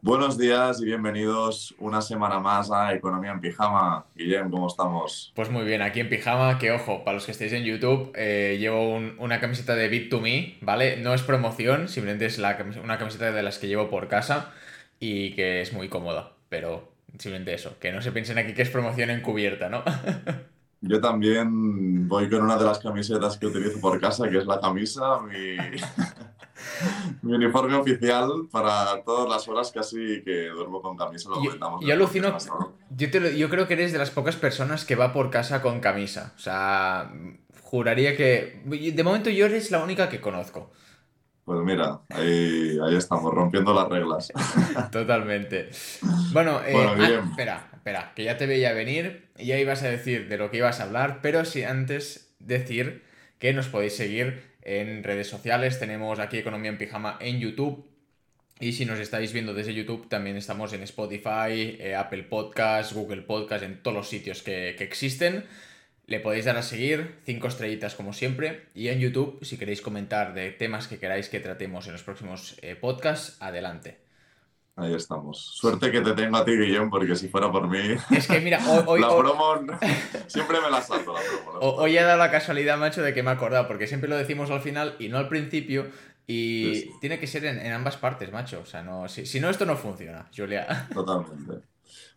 [0.00, 4.06] Buenos días y bienvenidos una semana más a Economía en Pijama.
[4.14, 5.32] Guillem, ¿cómo estamos?
[5.34, 8.58] Pues muy bien, aquí en pijama, que ojo, para los que estéis en YouTube, eh,
[8.60, 10.98] llevo una camiseta de Bit to Me, ¿vale?
[10.98, 14.52] No es promoción, simplemente es la, una camiseta de las que llevo por casa
[15.00, 18.70] y que es muy cómoda, pero simplemente eso, que no se piensen aquí que es
[18.70, 19.82] promoción encubierta, ¿no?
[20.80, 24.60] Yo también voy con una de las camisetas que utilizo por casa, que es la
[24.60, 25.56] camisa, mi,
[27.22, 31.30] mi uniforme oficial para todas las horas casi que duermo con camisa.
[31.30, 32.36] Lo yo, yo alucino,
[32.90, 36.32] yo, yo creo que eres de las pocas personas que va por casa con camisa.
[36.36, 37.12] O sea,
[37.62, 38.62] juraría que...
[38.64, 40.70] De momento yo eres la única que conozco.
[41.48, 44.30] Pues mira, ahí, ahí estamos, rompiendo las reglas.
[44.92, 45.70] Totalmente.
[46.34, 50.28] Bueno, eh, ah, espera, espera, que ya te veía venir y ya ibas a decir
[50.28, 53.02] de lo que ibas a hablar, pero si antes decir
[53.38, 57.86] que nos podéis seguir en redes sociales, tenemos aquí Economía en Pijama en YouTube.
[58.60, 63.22] Y si nos estáis viendo desde YouTube, también estamos en Spotify, eh, Apple Podcast, Google
[63.22, 65.44] Podcast, en todos los sitios que, que existen.
[66.06, 68.62] Le podéis dar a seguir, cinco estrellitas como siempre.
[68.74, 72.56] Y en YouTube, si queréis comentar de temas que queráis que tratemos en los próximos
[72.62, 74.07] eh, podcasts, adelante.
[74.78, 75.38] Ahí estamos.
[75.38, 77.96] Suerte que te tengo a ti, Guillón, porque si fuera por mí.
[78.10, 79.00] Es que mira, hoy.
[79.00, 79.56] la promo.
[80.28, 81.58] siempre me la salto la promo.
[81.58, 84.50] Hoy ha dado la casualidad, macho, de que me he acordado, porque siempre lo decimos
[84.50, 85.86] al final y no al principio.
[86.28, 88.60] Y tiene que ser en, ambas partes, macho.
[88.60, 90.88] O sea, no, si, si no, esto no funciona, Julia.
[90.94, 91.66] Totalmente.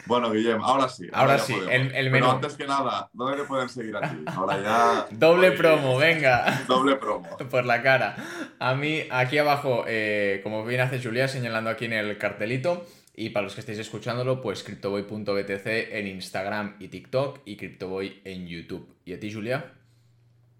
[0.05, 1.07] Bueno, Guillem, ahora sí.
[1.13, 2.25] Ahora, sí, el, el, menú.
[2.25, 4.17] Pero antes que nada, ¿dónde te pueden seguir a ti?
[4.35, 5.07] Ahora ya.
[5.11, 6.63] Doble promo, venga.
[6.67, 7.37] Doble promo.
[7.37, 8.15] Por la cara.
[8.61, 12.85] A mí, aquí abajo, eh, como bien hace Julia, señalando aquí en el cartelito.
[13.15, 18.45] Y para los que estéis escuchándolo, pues CryptoBoy.btc en Instagram y TikTok y CryptoBoy en
[18.45, 18.87] YouTube.
[19.03, 19.73] ¿Y a ti, Julia?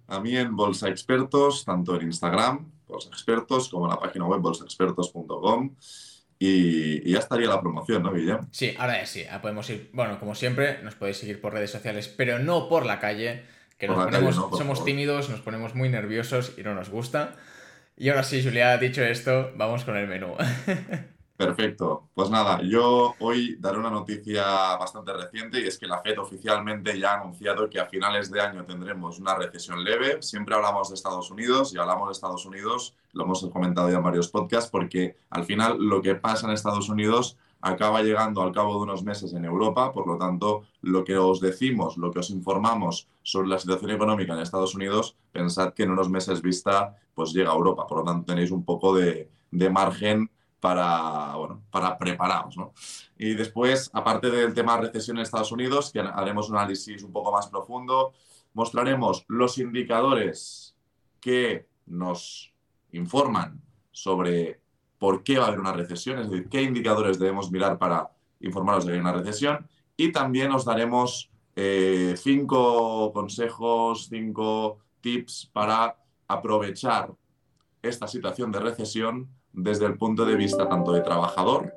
[0.08, 4.42] A mí en Bolsa Expertos, tanto en Instagram, Bolsa Expertos, como en la página web
[4.42, 5.76] bolsaexpertos.com.
[6.40, 8.48] Y, ya estaría la promoción, ¿no, Guillem?
[8.50, 12.40] Sí, ahora sí, podemos ir, bueno, como siempre, nos podéis seguir por redes sociales, pero
[12.40, 13.44] no por la calle,
[13.78, 17.36] que nos ponemos, somos tímidos, nos ponemos muy nerviosos y no nos gusta.
[18.02, 20.34] Y ahora sí, Julia, dicho esto, vamos con el menú.
[21.38, 22.10] Perfecto.
[22.16, 24.44] Pues nada, yo hoy daré una noticia
[24.76, 28.42] bastante reciente y es que la FED oficialmente ya ha anunciado que a finales de
[28.42, 30.20] año tendremos una recesión leve.
[30.24, 34.04] Siempre hablamos de Estados Unidos y hablamos de Estados Unidos, lo hemos comentado ya en
[34.04, 38.74] varios podcasts, porque al final lo que pasa en Estados Unidos acaba llegando al cabo
[38.74, 42.30] de unos meses en Europa, por lo tanto, lo que os decimos, lo que os
[42.30, 47.34] informamos sobre la situación económica en Estados Unidos, pensad que en unos meses vista, pues
[47.34, 50.30] llega a Europa, por lo tanto tenéis un poco de, de margen
[50.60, 52.56] para, bueno, para prepararos.
[52.56, 52.74] ¿no?
[53.18, 57.32] Y después, aparte del tema recesión en Estados Unidos, que haremos un análisis un poco
[57.32, 58.14] más profundo,
[58.54, 60.76] mostraremos los indicadores
[61.20, 62.54] que nos
[62.92, 63.62] informan
[63.92, 64.61] sobre
[65.02, 68.86] por qué va a haber una recesión, es decir, qué indicadores debemos mirar para informaros
[68.86, 69.68] de que hay una recesión.
[69.98, 75.98] Y también os daremos eh, cinco consejos, cinco tips para
[76.28, 77.10] aprovechar
[77.82, 81.74] esta situación de recesión desde el punto de vista tanto de trabajador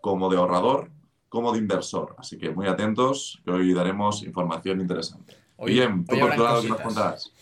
[0.00, 0.90] como de ahorrador
[1.28, 2.16] como de inversor.
[2.18, 5.36] Así que muy atentos, que hoy daremos información interesante.
[5.64, 7.32] Bien, ¿tú por tu lado qué nos contarás?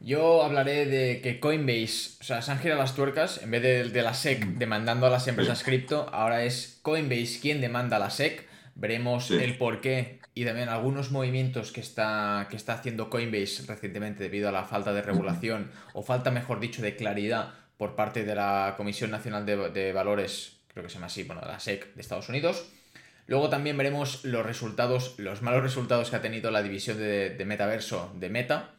[0.00, 4.02] Yo hablaré de que Coinbase, o sea, se han girado las tuercas, en vez de,
[4.02, 4.58] la SEC mm.
[4.58, 8.46] demandando a las empresas cripto, ahora es Coinbase quien demanda a la SEC.
[8.74, 14.22] Veremos el por qué y también algunos movimientos que está, que está haciendo Coinbase recientemente
[14.22, 18.34] debido a la falta de regulación o falta, mejor dicho, de claridad por parte de
[18.34, 22.28] la Comisión Nacional de, Valores, creo que se llama así, bueno, la SEC de Estados
[22.28, 22.66] Unidos.
[23.26, 28.12] Luego también veremos los resultados, los malos resultados que ha tenido la división de, metaverso
[28.16, 28.75] de Meta.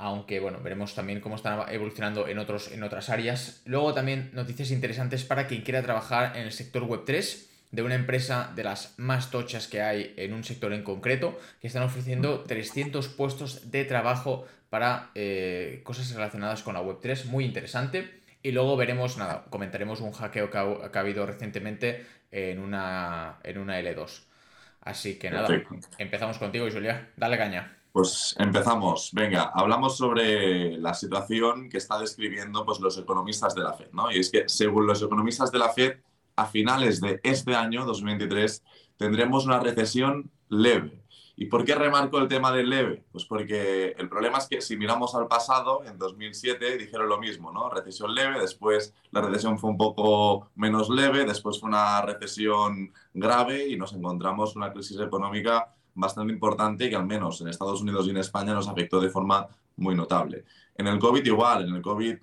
[0.00, 3.62] Aunque bueno, veremos también cómo están evolucionando en, otros, en otras áreas.
[3.66, 8.52] Luego también noticias interesantes para quien quiera trabajar en el sector Web3 de una empresa
[8.54, 13.08] de las más tochas que hay en un sector en concreto, que están ofreciendo 300
[13.08, 18.20] puestos de trabajo para eh, cosas relacionadas con la Web3, muy interesante.
[18.40, 23.80] Y luego veremos, nada, comentaremos un hackeo que ha, habido recientemente en una, en una
[23.80, 24.22] L2.
[24.80, 25.48] Así que nada,
[25.98, 27.10] empezamos contigo, Julia.
[27.16, 27.77] Dale caña.
[27.98, 29.10] Pues empezamos.
[29.12, 34.08] Venga, hablamos sobre la situación que está describiendo pues, los economistas de la FED, ¿no?
[34.12, 35.96] Y es que según los economistas de la FED,
[36.36, 38.62] a finales de este año, 2023,
[38.96, 41.02] tendremos una recesión leve.
[41.34, 43.02] ¿Y por qué remarco el tema del leve?
[43.10, 47.50] Pues porque el problema es que si miramos al pasado, en 2007 dijeron lo mismo,
[47.50, 47.68] ¿no?
[47.68, 53.66] Recesión leve, después la recesión fue un poco menos leve, después fue una recesión grave
[53.66, 58.10] y nos encontramos una crisis económica bastante importante que al menos en Estados Unidos y
[58.10, 59.46] en España nos afectó de forma
[59.76, 60.44] muy notable.
[60.74, 62.16] En el COVID igual, en el COVID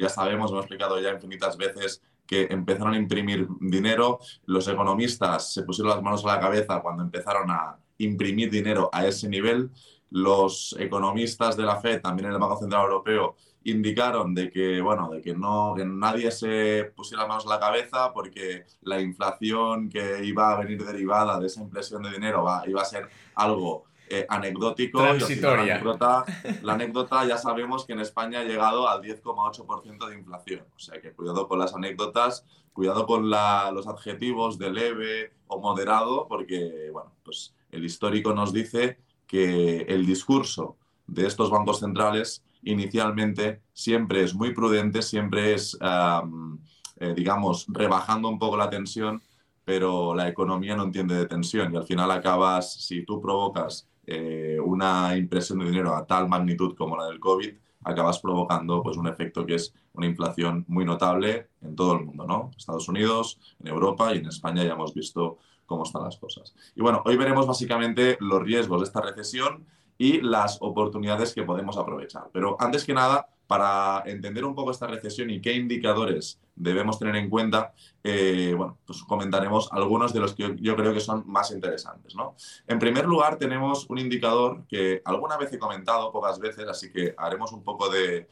[0.00, 4.20] ya sabemos, hemos explicado ya infinitas veces que empezaron a imprimir dinero.
[4.46, 9.06] Los economistas se pusieron las manos a la cabeza cuando empezaron a imprimir dinero a
[9.06, 9.70] ese nivel.
[10.10, 15.10] Los economistas de la Fed, también en el Banco Central Europeo, indicaron de que, bueno,
[15.10, 20.24] de que, no, que nadie se pusiera manos a la cabeza porque la inflación que
[20.24, 24.98] iba a venir derivada de esa impresión de dinero iba a ser algo eh, anecdótico.
[24.98, 25.64] Transitoria.
[25.64, 26.24] la, anécdota,
[26.62, 30.64] la anécdota ya sabemos que en España ha llegado al 10,8% de inflación.
[30.74, 36.26] O sea que cuidado con las anécdotas, cuidado con los adjetivos de leve o moderado,
[36.28, 40.76] porque bueno, pues el histórico nos dice que el discurso
[41.06, 48.38] de estos bancos centrales inicialmente siempre es muy prudente, siempre es, eh, digamos, rebajando un
[48.38, 49.22] poco la tensión,
[49.64, 54.58] pero la economía no entiende de tensión y al final acabas, si tú provocas eh,
[54.60, 57.54] una impresión de dinero a tal magnitud como la del COVID,
[57.84, 62.26] acabas provocando pues, un efecto que es una inflación muy notable en todo el mundo,
[62.26, 62.50] ¿no?
[62.56, 66.54] Estados Unidos, en Europa y en España ya hemos visto cómo están las cosas.
[66.74, 69.66] Y bueno, hoy veremos básicamente los riesgos de esta recesión
[70.00, 72.30] y las oportunidades que podemos aprovechar.
[72.32, 77.16] Pero antes que nada, para entender un poco esta recesión y qué indicadores debemos tener
[77.16, 81.50] en cuenta, eh, bueno, pues comentaremos algunos de los que yo, creo que son más
[81.50, 82.14] interesantes.
[82.14, 82.34] ¿no?
[82.66, 87.14] En primer lugar, tenemos un indicador que alguna vez he comentado, pocas veces, así que
[87.18, 88.26] haremos un poco de,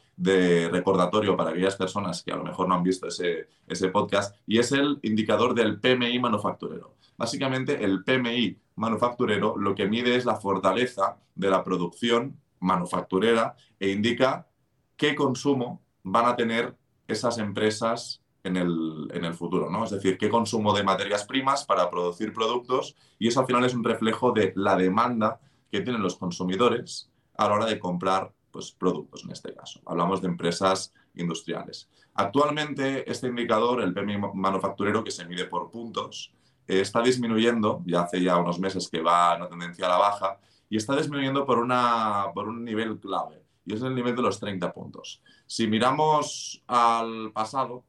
[0.71, 4.57] recordatorio para aquellas personas que a lo mejor no han visto ese, ese podcast, y
[4.57, 6.95] es el indicador del PMI manufacturero.
[7.19, 13.89] Básicamente, el PMI manufacturero lo que mide es la fortaleza de la producción manufacturera e
[13.89, 14.47] indica
[14.95, 16.77] qué consumo van a tener
[17.09, 19.83] esas empresas en el, futuro, ¿no?
[19.83, 23.73] Es decir, qué consumo de materias primas para producir productos y eso al final es
[23.73, 28.71] un reflejo de la demanda que tienen los consumidores a la hora de comprar pues,
[28.71, 29.81] productos en este caso.
[29.85, 31.89] Hablamos de empresas industriales.
[32.13, 36.33] Actualmente este indicador, el PMI manufacturero, que se mide por puntos,
[36.69, 39.97] eh, está disminuyendo, ya hace ya unos meses que va en una tendencia a la
[39.97, 40.39] baja,
[40.69, 44.39] y está disminuyendo por, una, por un nivel clave y es el nivel de los
[44.39, 45.21] 30 puntos.
[45.45, 47.85] Si miramos al pasado,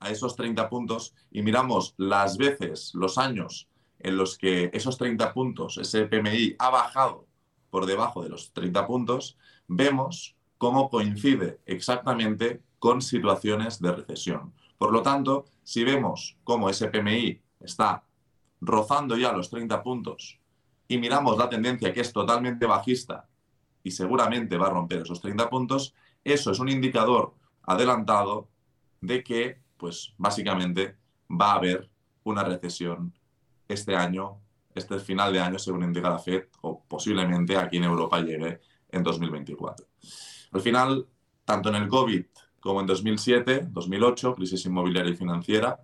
[0.00, 3.68] a esos 30 puntos, y miramos las veces, los años
[4.00, 7.28] en los que esos 30 puntos, ese PMI ha bajado
[7.70, 9.38] por debajo de los 30 puntos,
[9.68, 14.52] vemos cómo coincide exactamente con situaciones de recesión.
[14.78, 18.04] Por lo tanto, si vemos cómo ese PMI está
[18.60, 20.38] rozando ya los 30 puntos
[20.88, 23.28] y miramos la tendencia que es totalmente bajista
[23.82, 28.48] y seguramente va a romper esos 30 puntos, eso es un indicador adelantado
[29.00, 30.96] de que, pues básicamente,
[31.28, 31.90] va a haber
[32.24, 33.12] una recesión
[33.66, 34.38] este año,
[34.74, 38.60] este final de año, según indica la FED, o posiblemente aquí en Europa llegue
[38.90, 39.86] en 2024.
[40.52, 41.06] Al final,
[41.44, 42.24] tanto en el COVID
[42.60, 45.80] como en 2007, 2008, crisis inmobiliaria y financiera,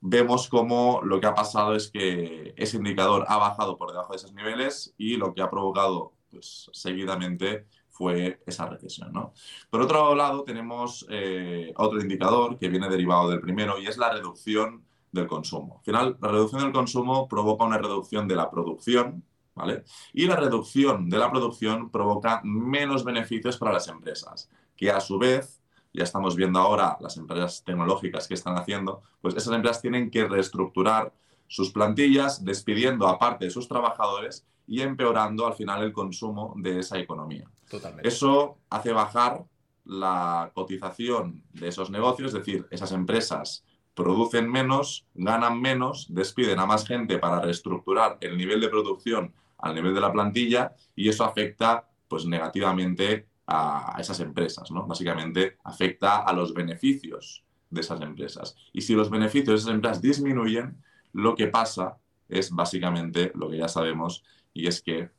[0.00, 4.16] vemos cómo lo que ha pasado es que ese indicador ha bajado por debajo de
[4.16, 7.66] esos niveles y lo que ha provocado pues, seguidamente
[7.96, 9.12] fue esa recesión.
[9.12, 9.32] ¿no?
[9.70, 14.12] Por otro lado, tenemos eh, otro indicador que viene derivado del primero y es la
[14.12, 15.78] reducción del consumo.
[15.78, 19.84] Al final, la reducción del consumo provoca una reducción de la producción, ¿vale?
[20.12, 25.18] Y la reducción de la producción provoca menos beneficios para las empresas, que a su
[25.18, 25.62] vez,
[25.96, 30.28] ya estamos viendo ahora las empresas tecnológicas que están haciendo, pues esas empresas tienen que
[30.28, 31.12] reestructurar
[31.48, 36.80] sus plantillas, despidiendo a parte de sus trabajadores y empeorando al final el consumo de
[36.80, 37.48] esa economía.
[37.70, 38.06] Totalmente.
[38.06, 39.44] Eso hace bajar
[39.84, 46.66] la cotización de esos negocios, es decir, esas empresas producen menos, ganan menos, despiden a
[46.66, 51.24] más gente para reestructurar el nivel de producción al nivel de la plantilla y eso
[51.24, 54.86] afecta pues negativamente a esas empresas, ¿no?
[54.86, 58.56] Básicamente afecta a los beneficios de esas empresas.
[58.72, 61.98] Y si los beneficios de esas empresas disminuyen, lo que pasa
[62.28, 65.10] es básicamente lo que ya sabemos y es que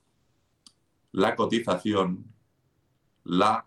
[1.12, 2.26] la cotización,
[3.24, 3.66] la,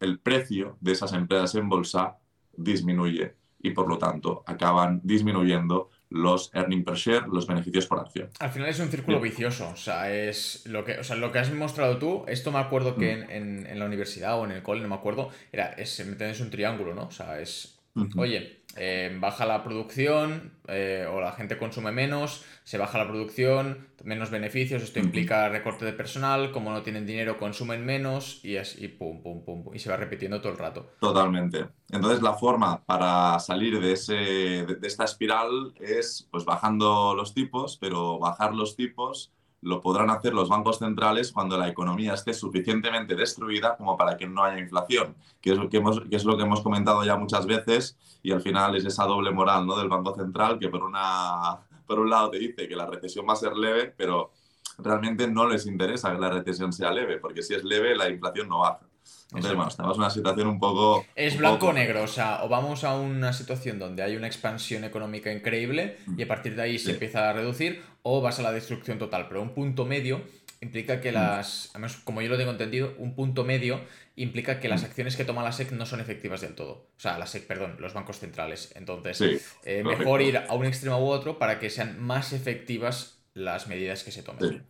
[0.00, 2.18] el precio de esas empresas en bolsa
[2.52, 8.30] disminuye y por lo tanto acaban disminuyendo los earnings per share, los beneficios por acción.
[8.38, 11.40] Al final es un círculo vicioso, o sea, es lo que, o sea, lo que
[11.40, 13.30] has mostrado tú, esto me acuerdo que mm.
[13.66, 16.94] en, la universidad o en el cole, no me acuerdo, era, es, es un triángulo,
[16.94, 17.06] ¿no?
[17.06, 17.80] O sea, es,
[18.16, 23.88] oye, eh, baja la producción eh, o la gente consume menos, se baja la producción,
[24.02, 28.80] menos beneficios, esto implica recorte de personal, como no tienen dinero consumen menos y, es,
[28.80, 30.86] y pum, pum, pum, y se va repitiendo todo el rato.
[31.00, 31.66] Totalmente.
[31.90, 37.76] Entonces la forma para salir de, ese, de, esta espiral es pues bajando los tipos,
[37.80, 39.32] pero bajar los tipos
[39.64, 44.26] lo podrán hacer los bancos centrales cuando la economía esté suficientemente destruida como para que
[44.26, 47.16] no haya inflación, que es, lo que hemos, que es lo que hemos comentado ya
[47.16, 49.76] muchas veces y al final es esa doble moral ¿no?
[49.76, 53.32] del Banco Central que por, una, por un lado te dice que la recesión va
[53.32, 54.32] a ser leve, pero
[54.78, 58.48] realmente no les interesa que la recesión sea leve, porque si es leve la inflación
[58.48, 58.83] no baja.
[59.26, 61.04] Entonces, bueno, estamos en una situación un poco...
[61.16, 64.84] Es blanco o negro, o sea, o vamos a una situación donde hay una expansión
[64.84, 68.52] económica increíble y a partir de ahí se empieza a reducir, o vas a la
[68.52, 69.26] destrucción total.
[69.28, 70.22] Pero un punto medio
[70.60, 71.72] implica que las,
[72.04, 73.80] como yo lo tengo entendido, un punto medio
[74.16, 76.88] implica que las acciones que toma la SEC no son efectivas del todo.
[76.96, 78.72] O sea, la SEC, perdón, los bancos centrales.
[78.76, 83.66] Entonces, eh, mejor ir a un extremo u otro para que sean más efectivas las
[83.66, 84.64] medidas que se tomen.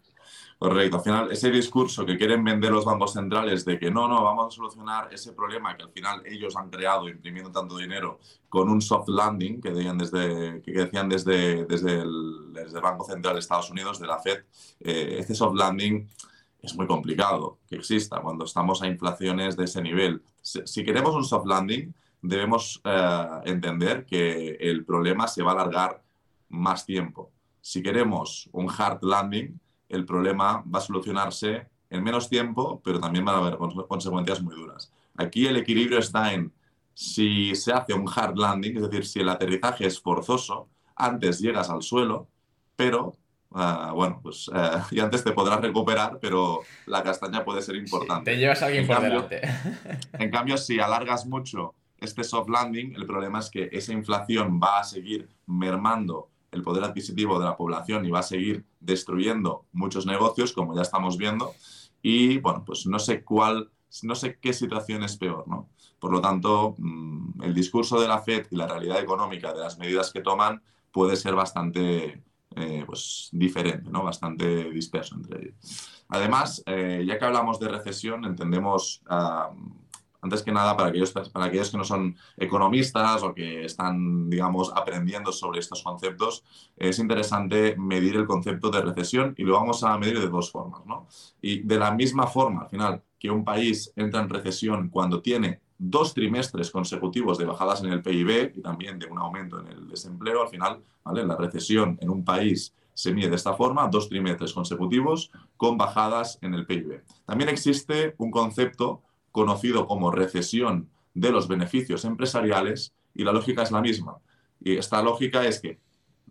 [0.65, 0.97] Correcto.
[0.97, 4.47] Al final, ese discurso que quieren vender los bancos centrales de que no, no, vamos
[4.47, 8.19] a solucionar ese problema que al final ellos han creado imprimiendo tanto dinero
[8.49, 13.41] con un soft landing que decían desde, que decían desde, desde, el, Banco Central de
[13.41, 14.45] Estados Unidos, de la Fed,
[14.81, 16.09] eh, ese soft landing
[16.63, 20.23] es muy complicado que exista cuando estamos a inflaciones de ese nivel.
[20.41, 21.93] Si, queremos un soft landing,
[22.23, 26.03] debemos eh, entender que el problema se va a alargar
[26.49, 27.33] más tiempo.
[27.61, 29.61] Si queremos un hard landing,
[29.95, 34.55] el problema va a solucionarse en menos tiempo, pero también van a haber consecuencias muy
[34.55, 34.93] duras.
[35.17, 36.53] Aquí el equilibrio está en
[36.93, 41.71] si se hace un hard landing, es decir, si el aterrizaje es forzoso, antes llegas
[41.71, 42.29] al suelo,
[42.77, 43.17] pero
[43.53, 48.33] ah, bueno, pues uh, y antes te podrás recuperar, pero la castaña puede ser importante.
[48.33, 49.41] te llevas a alguien por delante.
[50.13, 54.81] en cambio, si alargas mucho este soft landing, el problema es que esa inflación va
[54.81, 60.07] a seguir mermando el poder adquisitivo de la población y va a seguir destruyendo muchos
[60.07, 61.53] negocios, como ya estamos viendo.
[62.01, 63.71] Y bueno, pues no sé cuál,
[64.03, 65.69] no sé qué situación es peor, ¿no?
[65.99, 69.79] Por lo tanto, mm, el discurso de la Fed y la realidad económica de las
[69.79, 72.23] medidas que toman puede ser bastante
[72.57, 74.05] eh, pues, diferente, ¿no?
[74.05, 75.57] bastante disperso entre ellos.
[76.09, 79.51] Además, eh, ya que hablamos de recesión, entendemos ah,
[80.25, 84.73] antes que nada, para aquellos, para aquellos que no son economistas o que están, digamos,
[84.75, 86.43] aprendiendo sobre estos conceptos,
[86.77, 90.85] es interesante medir el concepto de recesión y lo vamos a medir de dos formas.
[90.87, 91.07] ¿no?
[91.43, 95.61] Y de la misma forma, al final, que un país entra en recesión cuando tiene
[95.77, 99.89] dos trimestres consecutivos de bajadas en el PIB y también de un aumento en el
[99.89, 101.27] desempleo, al final, ¿vale?
[101.27, 106.39] la recesión en un país se mide de esta forma, dos trimestres consecutivos con bajadas
[106.41, 107.03] en el PIB.
[107.27, 109.03] También existe un concepto
[109.35, 114.19] conocido como recesión de los beneficios empresariales y la lógica es la misma.
[114.61, 115.81] Y esta lógica es que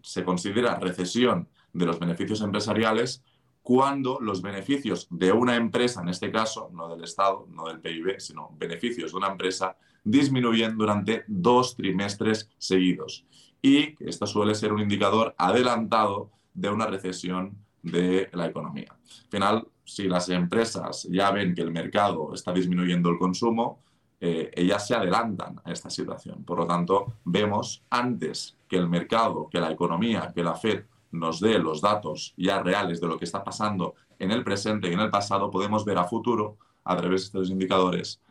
[0.01, 3.21] se considera recesión de los beneficios empresariales
[3.61, 8.21] cuando los beneficios de una empresa, en este caso, no del Estado, no del PIB,
[8.21, 13.25] sino beneficios de una empresa, disminuyen durante dos trimestres seguidos.
[13.61, 18.93] Y esto suele ser un indicador adelantado de una recesión de la economía.
[18.93, 23.79] Al final, si las empresas ya ven que el mercado está disminuyendo el consumo,
[24.19, 26.43] eh, ellas se adelantan a esta situación.
[26.45, 31.39] Por lo tanto, vemos antes que el mercado, que la economía, que la Fed nos
[31.39, 35.01] dé los datos ya reales de lo que está pasando en el presente y en
[35.01, 38.21] el pasado, podemos ver a futuro, a través de estos indicadores,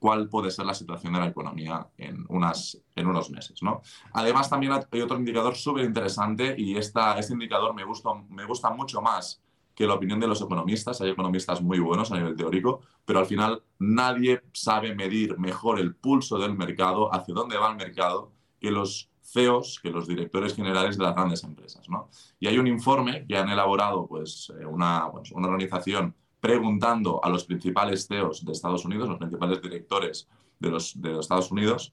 [0.00, 3.62] cuál puede ser la situación de la economía en, unas, en unos meses.
[3.62, 3.82] ¿no?
[4.12, 8.70] Además, también hay otro indicador súper interesante y esta, este indicador me gusta, me gusta
[8.70, 9.40] mucho más
[9.82, 11.00] que la opinión de los economistas.
[11.00, 15.96] Hay economistas muy buenos a nivel teórico, pero al final nadie sabe medir mejor el
[15.96, 20.96] pulso del mercado, hacia dónde va el mercado, que los CEOs, que los directores generales
[20.96, 21.88] de las grandes empresas.
[21.88, 22.08] ¿no?
[22.38, 27.28] Y hay un informe que han elaborado pues, eh, una, pues, una organización preguntando a
[27.28, 30.28] los principales CEOs de Estados Unidos, los principales directores
[30.60, 31.92] de los, de los Estados Unidos,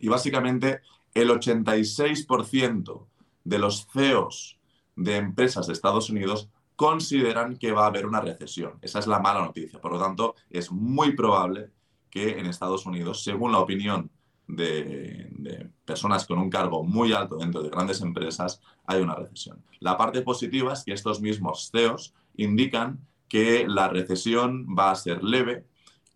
[0.00, 0.82] y básicamente
[1.14, 3.06] el 86%
[3.44, 4.58] de los CEOs
[4.96, 8.78] de empresas de Estados Unidos consideran que va a haber una recesión.
[8.80, 9.78] Esa es la mala noticia.
[9.78, 11.72] Por lo tanto, es muy probable
[12.08, 14.10] que en Estados Unidos, según la opinión
[14.46, 19.62] de, personas con un cargo muy alto dentro de grandes empresas, hay una recesión.
[19.80, 25.22] La parte positiva es que estos mismos CEOs indican que la recesión va a ser
[25.22, 25.66] leve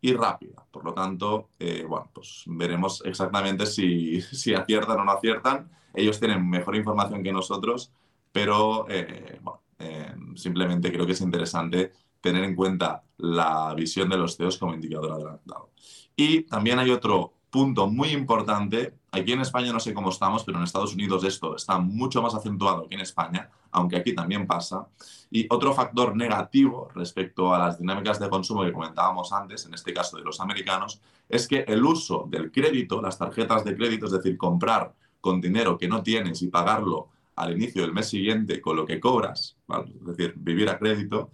[0.01, 0.65] y rápida.
[0.71, 5.71] Por lo tanto, eh, bueno, pues veremos exactamente si, si, aciertan o no aciertan.
[5.93, 7.93] Ellos tienen mejor información que nosotros,
[8.33, 14.17] pero eh, bueno, eh, simplemente creo que es interesante tener en cuenta la visión de
[14.17, 15.71] los CEOs como indicador adelantado.
[16.17, 20.59] Y también hay otro punto muy importante, aquí en España no sé cómo estamos, pero
[20.59, 24.89] en Estados Unidos esto está mucho más acentuado que en España, aunque aquí también pasa.
[25.31, 29.93] Y otro factor negativo respecto a las dinámicas de consumo que comentábamos antes, en este
[29.93, 34.13] caso de los americanos, es que el uso del crédito, las tarjetas de crédito, es
[34.13, 38.77] decir, comprar con dinero que no tienes y pagarlo al inicio del mes siguiente con
[38.77, 41.31] lo que cobras, es decir, vivir a crédito,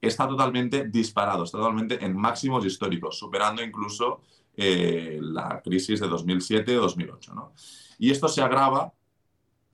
[0.00, 4.22] está totalmente disparado, está totalmente en máximos históricos, superando incluso
[4.56, 7.34] eh, la crisis de 2007-2008.
[7.34, 7.52] ¿no?
[7.98, 8.92] Y esto se agrava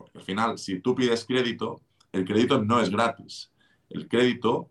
[0.00, 1.82] porque al final, si tú pides crédito,
[2.12, 3.52] el crédito no es gratis.
[3.90, 4.70] El crédito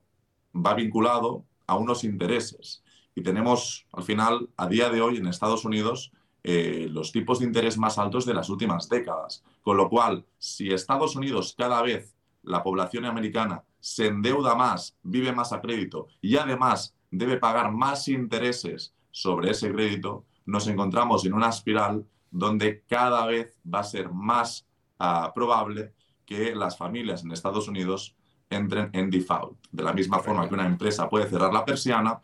[0.55, 2.83] va vinculado a unos intereses.
[3.13, 6.11] Y tenemos, al final, a día de hoy en Estados Unidos,
[6.51, 9.43] eh, los tipos de interés más altos de las últimas décadas.
[9.61, 15.31] Con lo cual, si Estados Unidos cada vez la población americana se endeuda más, vive
[15.31, 21.33] más a crédito y además debe pagar más intereses sobre ese crédito, nos encontramos en
[21.33, 24.65] una espiral donde cada vez va a ser más
[24.97, 25.93] ah, probable
[26.25, 28.15] que las familias en Estados Unidos
[28.49, 29.55] entren en default.
[29.71, 32.19] De la misma forma que una empresa puede cerrar la persiana,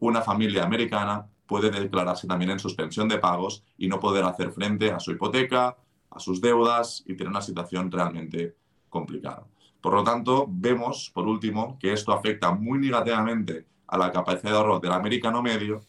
[0.00, 4.92] una familia americana puede declararse también en suspensión de pagos y no poder hacer frente
[4.92, 5.76] a su hipoteca,
[6.08, 8.54] a sus deudas y tener una situación realmente
[8.88, 9.48] complicada.
[9.80, 14.58] Por lo tanto, vemos, por último, que esto afecta muy negativamente a la capacidad de
[14.58, 15.80] ahorro del americano medio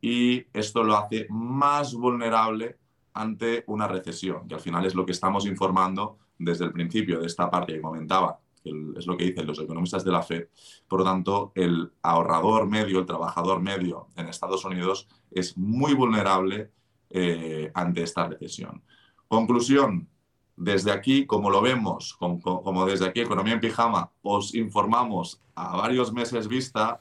[0.00, 2.78] y esto lo hace más vulnerable
[3.12, 7.26] ante una recesión, que al final es lo que estamos informando desde el principio de
[7.26, 10.48] esta parte que comentaba, que es lo que dicen los economistas de la Fed.
[10.88, 16.70] Por lo tanto, el ahorrador medio, el trabajador medio en Estados Unidos es muy vulnerable
[17.10, 18.82] eh, ante esta recesión.
[19.28, 20.08] Conclusión,
[20.56, 26.12] desde aquí, como lo vemos, como, desde aquí, Economía en Pijama, os informamos a varios
[26.12, 27.00] meses vista,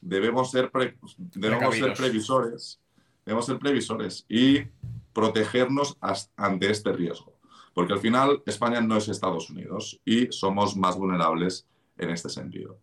[0.00, 0.70] debemos ser,
[1.16, 2.80] debemos ser previsores,
[3.26, 4.60] debemos ser previsores y
[5.12, 5.96] protegernos
[6.36, 7.33] ante este riesgo.
[7.74, 11.66] Porque al final España no es Estados Unidos y somos más vulnerables
[11.98, 12.78] en este sentido.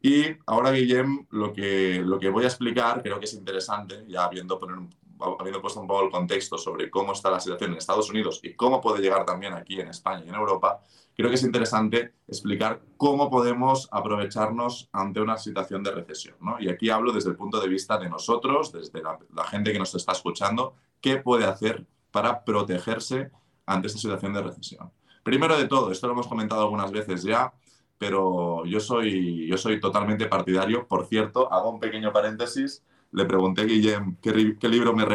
[0.00, 4.24] Y ahora, Guillem, lo que, lo que voy a explicar creo que es interesante, ya
[4.24, 8.54] habiendo puesto un poco el contexto sobre cómo está la situación en Estados Unidos y
[8.54, 10.80] cómo puede llegar también aquí en España y en Europa,
[11.16, 16.36] creo que es interesante explicar cómo podemos aprovecharnos ante una situación de recesión.
[16.40, 16.60] ¿no?
[16.60, 19.94] Y aquí hablo desde el punto de vista de nosotros, desde la, gente que nos
[19.94, 23.30] está escuchando, qué puede hacer para protegerse
[23.66, 24.90] ante esta situación de recesión.
[25.22, 27.52] Primero de todo, esto lo hemos comentado algunas veces ya,
[27.98, 30.86] pero yo soy, yo soy totalmente partidario.
[30.86, 35.06] Por cierto, hago un pequeño paréntesis le pregunté a Guillem qué, libro me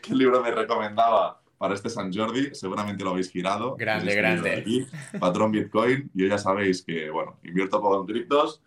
[0.00, 2.54] qué libro me recomendaba para este San Jordi.
[2.54, 3.76] Seguramente lo habéis girado.
[3.76, 4.86] Grande, grande.
[5.18, 6.10] patrón Bitcoin.
[6.14, 8.62] Yo ya sabéis que, bueno, invierto poco en criptos,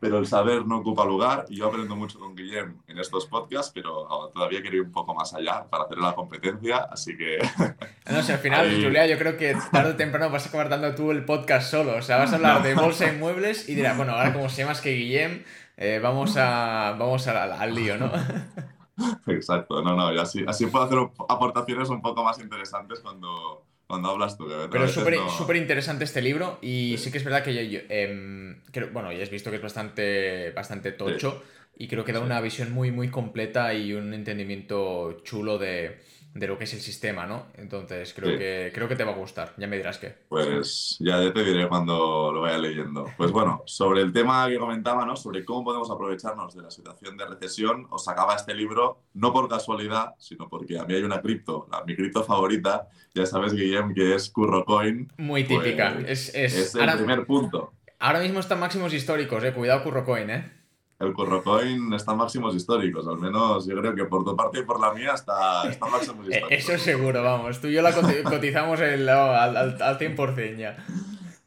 [0.00, 1.46] pero el saber no ocupa lugar.
[1.48, 5.32] Yo aprendo mucho con Guillem en estos podcasts, pero todavía quiero ir un poco más
[5.34, 7.38] allá para hacer la competencia, así que...
[8.10, 10.94] No sé, al final, Julia, yo creo que tarde o temprano vas a acabar dando
[10.94, 13.96] tú el podcast solo, o sea, vas a hablar de bolsa y muebles y dirás,
[13.96, 15.44] bueno, ahora como se más que Guillem,
[15.76, 18.10] eh, vamos, a, vamos al lío, ¿no?
[19.26, 24.08] Exacto, no, no, y así, así puedo hacer aportaciones un poco más interesantes cuando, cuando
[24.08, 24.48] hablas tú.
[24.70, 28.56] Pero es súper interesante este libro y sí, que es verdad que yo, em,
[28.90, 31.42] bueno, ya has visto que es bastante, bastante tocho
[31.76, 36.00] y creo que da una visión muy, muy completa y un entendimiento chulo de,
[36.34, 37.46] de lo que es el sistema, ¿no?
[37.56, 40.14] Entonces creo, que, creo que te va a gustar, ya me dirás qué.
[40.28, 43.06] Pues ya te diré cuando lo vaya leyendo.
[43.16, 45.14] Pues bueno, sobre el tema que comentaba, ¿no?
[45.14, 49.48] Sobre cómo podemos aprovecharnos de la situación de recesión, os sacaba este libro, no por
[49.48, 53.92] casualidad, sino porque a mí hay una cripto, la, mi cripto favorita, ya sabes, Guillem,
[53.94, 55.12] que es CurroCoin.
[55.18, 57.74] Muy típica, pues es, es, el primer punto.
[57.98, 59.52] Ahora mismo están máximos históricos, eh.
[59.52, 60.61] Cuidado CurroCoin, eh
[61.02, 64.62] el Currocoin está en máximos históricos, al menos yo creo que por tu parte y
[64.62, 66.74] por la mía está, está en máximos eh, históricos.
[66.74, 67.60] Eso seguro, vamos.
[67.60, 67.92] Tú y yo la
[68.24, 70.76] cotizamos al, al, 100% ya.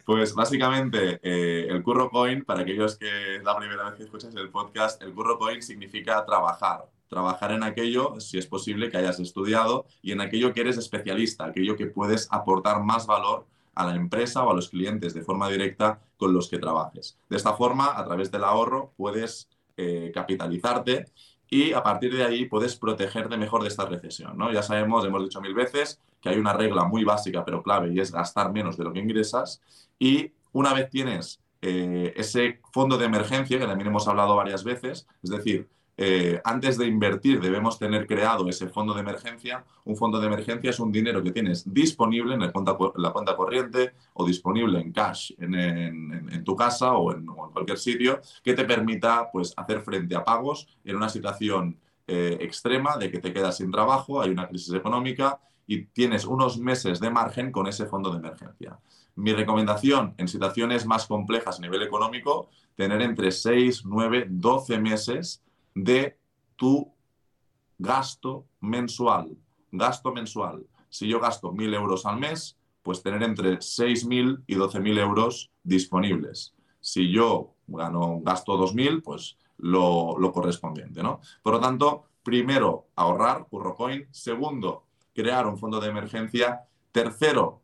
[0.04, 4.36] Pues básicamente eh, el Curro Coin, para aquellos que es la primera vez que escuchas
[4.36, 6.86] el podcast, el Curro Coin significa trabajar.
[7.08, 11.46] Trabajar en aquello, si es posible, que hayas estudiado y en aquello que eres especialista,
[11.46, 15.50] aquello que puedes aportar más valor a la empresa o a los clientes de forma
[15.50, 17.18] directa con los que trabajes.
[17.30, 21.06] De esta forma, a través del ahorro, puedes eh, capitalizarte
[21.50, 24.38] y a partir de ahí puedes protegerte mejor de esta recesión.
[24.38, 24.52] ¿no?
[24.52, 28.00] Ya sabemos, hemos dicho mil veces, que hay una regla muy básica pero clave y
[28.00, 29.62] es gastar menos de lo que ingresas
[30.00, 35.08] y una vez tienes eh, ese fondo de emergencia, que también hemos hablado varias veces,
[35.22, 39.64] es decir, eh, antes de invertir debemos tener creado ese fondo de emergencia.
[39.86, 44.26] Un fondo de emergencia es un dinero que tienes disponible en, la cuenta corriente o
[44.26, 49.82] disponible en cash en, tu casa o en, cualquier sitio que te permita pues, hacer
[49.82, 54.30] frente a pagos en una situación eh, extrema de que te quedas sin trabajo, hay
[54.30, 58.78] una crisis económica y tienes unos meses de margen con ese fondo de emergencia.
[59.16, 65.42] Mi recomendación en situaciones más complejas a nivel económico, tener entre 6, 9, 12 meses
[65.76, 66.18] de
[66.56, 66.92] tu
[67.78, 69.38] gasto mensual.
[69.72, 70.66] Gasto mensual.
[70.90, 76.56] Si yo gasto mil euros al mes, pues tener entre 6.000 y 12.000 euros disponibles.
[76.80, 81.20] Si yo gano, gasto 2.000, pues lo, lo, correspondiente, ¿no?
[81.42, 84.08] Por lo tanto, primero, ahorrar, CurroCoin.
[84.12, 86.62] Segundo, crear un fondo de emergencia.
[86.92, 87.62] Tercero,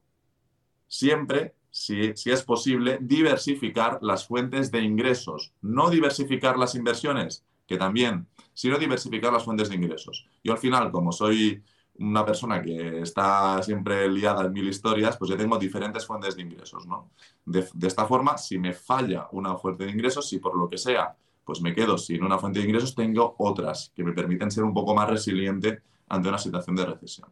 [0.87, 5.53] siempre, si, si es posible, diversificar las fuentes de ingresos.
[5.61, 10.27] No diversificar las inversiones, que también, sino diversificar las fuentes de ingresos.
[10.43, 11.63] Yo al final, como soy
[11.99, 16.41] una persona que está siempre liada en mil historias, pues yo tengo diferentes fuentes de
[16.41, 17.11] ingresos, ¿no?
[17.45, 20.77] De, de, esta forma, si me falla una fuente de ingresos, si por lo que
[20.77, 24.63] sea, pues me quedo sin una fuente de ingresos, tengo otras que me permiten ser
[24.63, 27.29] un poco más resiliente ante una situación de recesión.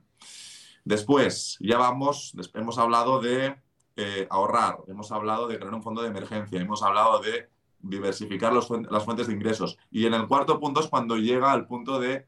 [0.85, 3.55] Después, ya vamos, hemos hablado de
[3.95, 7.49] eh, ahorrar, hemos hablado de crear un fondo de emergencia, hemos hablado de
[7.81, 9.77] diversificar las fuentes de ingresos.
[9.91, 12.27] Y en el cuarto punto es cuando llega al punto de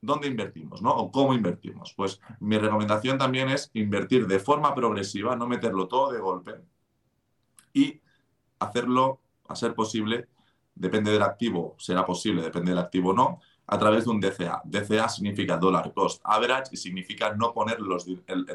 [0.00, 0.94] dónde invertimos, ¿no?
[0.94, 1.92] O cómo invertimos.
[1.94, 6.54] Pues mi recomendación también es invertir de forma progresiva, no meterlo todo de golpe
[7.72, 8.00] y
[8.58, 10.28] hacerlo, a ser posible,
[10.74, 14.62] depende del activo, será posible, depende del activo no, a través de un DCA.
[14.64, 18.06] DCA significa Dollar Cost Average y significa no poner los,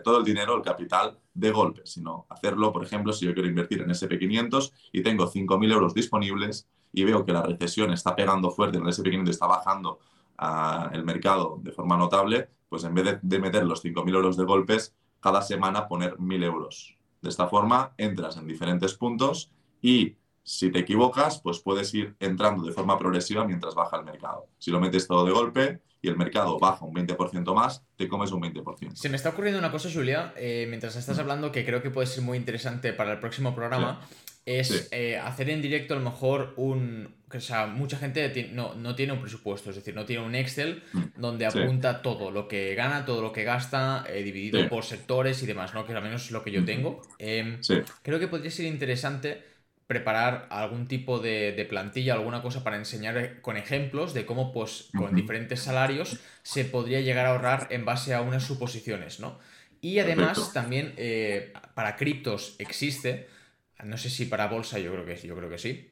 [0.03, 3.81] todo el dinero, el capital, de golpe, sino hacerlo, por ejemplo, si yo quiero invertir
[3.81, 8.77] en SP500 y tengo 5.000 euros disponibles y veo que la recesión está pegando fuerte
[8.77, 9.99] en el SP500 está bajando
[10.39, 14.37] uh, el mercado de forma notable, pues en vez de, de meter los 5.000 euros
[14.37, 16.97] de golpes, cada semana poner 1.000 euros.
[17.21, 22.63] De esta forma, entras en diferentes puntos y si te equivocas, pues puedes ir entrando
[22.63, 24.47] de forma progresiva mientras baja el mercado.
[24.57, 28.31] Si lo metes todo de golpe y el mercado baja un 20% más, te comes
[28.31, 28.95] un 20%.
[28.95, 31.21] Se me está ocurriendo una cosa, Julia, eh, mientras estás mm.
[31.21, 34.01] hablando, que creo que puede ser muy interesante para el próximo programa.
[34.43, 37.13] Es eh, hacer en directo a lo mejor un...
[37.33, 40.83] O sea, mucha gente no, no, tiene un presupuesto, es decir, no tiene un Excel
[40.91, 41.01] mm.
[41.15, 45.45] donde apunta todo lo que gana, todo lo que gasta, eh, dividido por sectores y
[45.45, 45.85] demás, ¿no?
[45.85, 47.01] Que al menos es lo que yo tengo.
[47.19, 47.59] Em,
[48.01, 49.50] creo que podría ser interesante
[49.91, 54.87] preparar algún tipo de, plantilla, alguna cosa para enseñar eh, con ejemplos de cómo, pues,
[54.95, 59.37] con diferentes salarios se podría llegar a ahorrar en base a unas suposiciones, ¿no?
[59.81, 63.27] Y además también eh, para criptos existe,
[63.83, 65.91] no sé si para bolsa, yo creo que sí, yo creo que sí,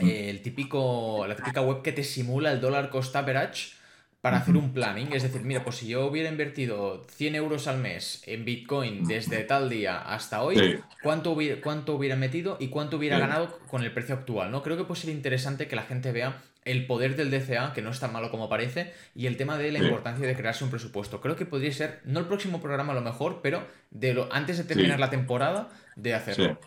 [0.00, 3.74] el típico, la típica web que te simula el dólar cost average
[4.22, 5.12] para hacer un planning.
[5.12, 9.42] Es decir, mira, pues si yo hubiera invertido 100 euros al mes en Bitcoin desde
[9.42, 13.92] tal día hasta hoy, ¿cuánto, hubiera, ¿cuánto hubiera metido y cuánto hubiera ganado con el
[13.92, 14.52] precio actual?
[14.52, 14.62] ¿no?
[14.62, 17.90] Creo que puede ser interesante que la gente vea el poder del DCA, que no
[17.90, 21.20] es tan malo como parece, y el tema de la importancia de crearse un presupuesto.
[21.20, 24.56] Creo que podría ser, no el próximo programa a lo mejor, pero de lo, antes
[24.56, 26.60] de terminar la temporada, de hacerlo.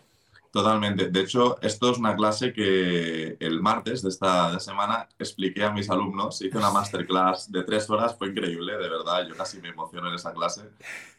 [0.55, 1.09] Totalmente.
[1.09, 5.89] De hecho, esto es una clase que el martes de esta semana expliqué a mis
[5.89, 6.41] alumnos.
[6.41, 9.27] Hice una masterclass de tres horas, fue increíble, de verdad.
[9.27, 10.69] Yo casi me emociono en esa clase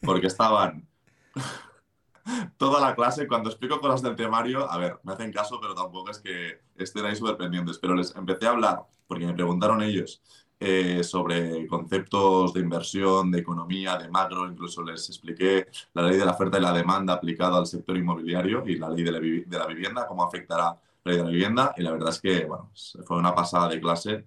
[0.00, 0.88] porque estaban
[2.56, 6.10] toda la clase, cuando explico cosas del temario, a ver, me hacen caso, pero tampoco
[6.12, 7.76] es que estén ahí súper pendientes.
[7.76, 10.22] Pero les empecé a hablar porque me preguntaron ellos
[10.58, 16.24] eh, sobre conceptos de inversión, de economía, de macro, incluso les expliqué la ley de
[16.24, 19.74] la oferta y la demanda aplicada al sector inmobiliario y la ley de la, de
[19.74, 21.74] vivienda, cómo afectará la ley de la vivienda.
[21.76, 22.70] Y la verdad es que, bueno,
[23.04, 24.26] fue una pasada de clase.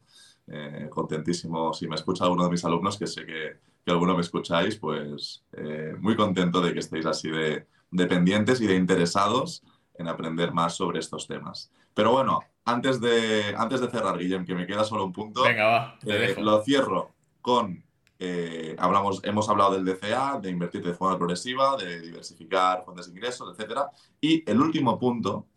[0.52, 1.74] Eh, contentísimo.
[1.74, 5.44] Si me escucha alguno de mis alumnos, que sé que, que alguno me escucháis, pues
[5.54, 9.64] eh, muy contento de que estéis así de, dependientes y de interesados
[9.96, 11.72] en aprender más sobre estos temas.
[11.94, 12.40] Pero bueno,
[12.70, 16.36] antes de, antes de cerrar, Guillem, que me queda solo un punto, Venga, va, eh,
[16.38, 17.84] lo cierro con,
[18.20, 23.14] eh, hablamos, hemos hablado del DCA, de invertir de forma progresiva, de diversificar fuentes de
[23.14, 23.82] ingresos, etc.
[24.22, 25.48] Y el último punto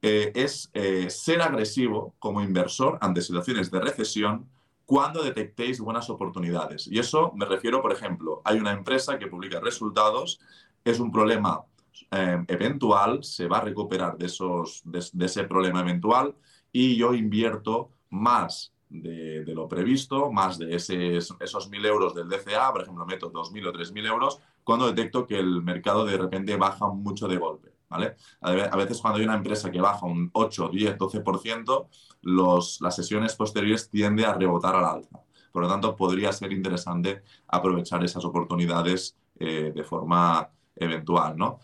[0.00, 0.70] eh, es
[1.08, 4.48] ser agresivo como inversor ante situaciones de recesión
[4.86, 6.86] cuando detectéis buenas oportunidades.
[6.86, 10.40] Y eso me refiero, por ejemplo, hay una empresa que publica resultados,
[10.84, 11.64] es un problema
[12.10, 16.34] eventual, se va a recuperar de, esos, de, ese problema eventual
[16.72, 22.72] y yo invierto más de, lo previsto, más de ese, esos 1.000 euros del DCA,
[22.72, 26.88] por ejemplo, meto 2.000 o 3.000 euros, cuando detecto que el mercado de repente baja
[26.88, 27.72] mucho de golpe.
[27.88, 28.16] ¿vale?
[28.40, 31.88] A veces cuando hay una empresa que baja un 8, 10, 12%,
[32.22, 35.20] los, las sesiones posteriores tienden a rebotar al alza.
[35.50, 41.36] Por lo tanto, podría ser interesante aprovechar esas oportunidades eh, de forma eventual.
[41.36, 41.60] ¿no?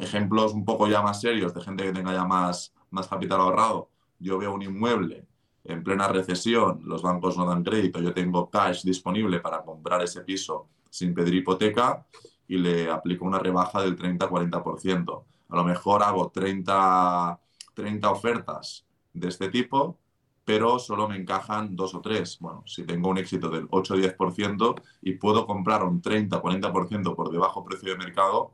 [0.00, 3.90] Ejemplos un poco ya más serios de gente que tenga ya más, más capital ahorrado
[4.18, 5.26] yo veo un inmueble
[5.64, 10.22] en plena recesión, los bancos no dan crédito, yo tengo cash disponible para comprar ese
[10.22, 12.06] piso sin pedir hipoteca
[12.46, 15.24] y le aplico una rebaja del 30-40%.
[15.48, 17.40] A lo mejor hago 30,
[17.74, 19.98] 30 ofertas de este tipo,
[20.44, 22.38] pero solo me encajan dos o tres.
[22.40, 27.90] Bueno, si tengo un éxito del 8-10% y puedo comprar un 30-40% por debajo precio
[27.90, 28.52] de mercado,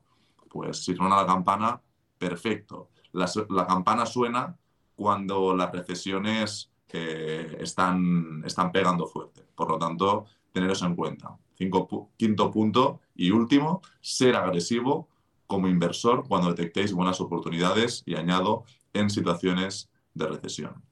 [0.49, 1.81] Pues si suena la campana,
[2.19, 2.91] perfecto.
[3.13, 3.27] La,
[3.67, 4.57] campana suena
[4.97, 9.45] cuando las recesiones eh, están, están pegando fuerte.
[9.55, 11.37] Por lo tanto, tener eso en cuenta.
[11.57, 15.09] quinto punto y último, ser agresivo
[15.47, 20.83] como inversor cuando detectéis buenas oportunidades y añado en situaciones de recesión.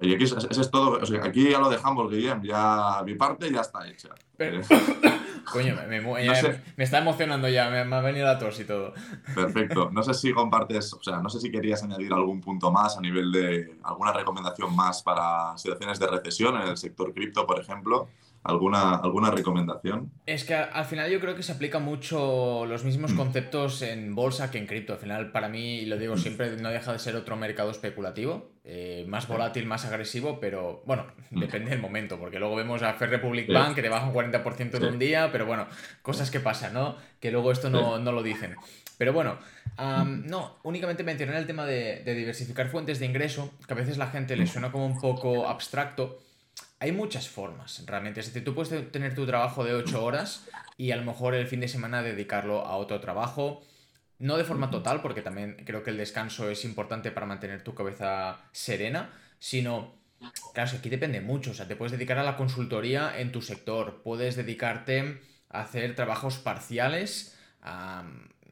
[0.00, 0.98] Y aquí eso es todo.
[1.22, 2.42] aquí ya lo dejamos, Guillem.
[2.42, 4.08] Ya mi parte ya está hecha.
[5.52, 8.94] Coño, me, está emocionando ya, me, ha venido la tos y todo.
[9.34, 9.90] Perfecto.
[9.90, 13.00] No sé si compartes, o sea, no sé si querías añadir algún punto más a
[13.00, 18.08] nivel de alguna recomendación más para situaciones de recesión en el sector cripto, por ejemplo.
[18.42, 20.10] ¿Alguna, ¿Alguna recomendación?
[20.24, 23.16] Es que al final yo creo que se aplica mucho los mismos mm.
[23.16, 24.94] conceptos en bolsa que en cripto.
[24.94, 28.48] Al final, para mí, lo digo siempre, no deja de ser otro mercado especulativo.
[28.64, 31.38] Eh, más volátil, más agresivo, pero bueno, mm.
[31.38, 34.74] depende del momento, porque luego vemos a Fair Republic Bank que te baja un 40%
[34.74, 35.66] en un día, pero bueno,
[36.00, 36.96] cosas que pasan, ¿no?
[37.20, 38.56] Que luego esto no, lo dicen.
[38.96, 39.38] Pero bueno,
[39.76, 44.06] no, únicamente mencionar el tema de, de diversificar fuentes de ingreso, que a veces la
[44.06, 46.20] gente le suena como un poco abstracto
[46.80, 48.20] hay muchas formas, realmente.
[48.20, 51.46] Es decir, tú puedes tener tu trabajo de 8 horas y a lo mejor el
[51.46, 53.62] fin de semana dedicarlo a otro trabajo.
[54.18, 57.74] No de forma total, porque también creo que el descanso es importante para mantener tu
[57.74, 59.94] cabeza serena, sino,
[60.54, 61.50] claro, aquí depende mucho.
[61.50, 65.94] O sea, te puedes dedicar a la consultoría en tu sector, puedes dedicarte a hacer
[65.94, 67.38] trabajos parciales,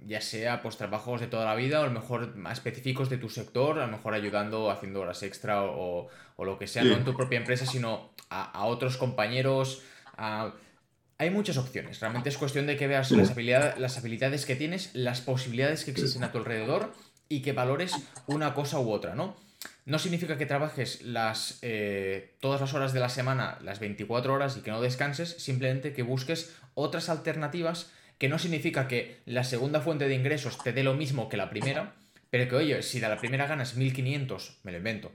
[0.06, 3.18] ya sea pues trabajos de toda la vida o a lo mejor más específicos de
[3.18, 6.08] tu sector, a lo mejor ayudando, haciendo horas extra o,
[6.38, 9.82] lo que sea, no en tu propia empresa, sino a, otros compañeros.
[10.16, 13.36] Hay muchas opciones, realmente es cuestión de que veas las,
[13.78, 16.94] las habilidades que tienes, las posibilidades que existen a tu alrededor
[17.28, 17.92] y que valores
[18.26, 19.36] una cosa u otra, ¿no?
[19.84, 24.56] No significa que trabajes las, eh, todas las horas de la semana, las 24 horas
[24.56, 29.80] y que no descanses, simplemente que busques otras alternativas que no significa que la segunda
[29.80, 31.94] fuente de ingresos te dé lo mismo que la primera,
[32.30, 35.12] pero que, oye, si de la primera ganas 1500, me lo invento,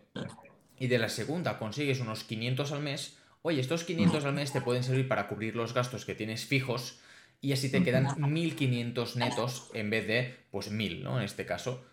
[0.80, 4.62] y de la segunda consigues unos 500 al mes, oye, estos 500 al mes te
[4.62, 7.00] pueden servir para cubrir los gastos que tienes fijos
[7.42, 11.18] y así te quedan 1500 netos en vez de, pues, 1000, ¿no?
[11.18, 11.84] En este caso.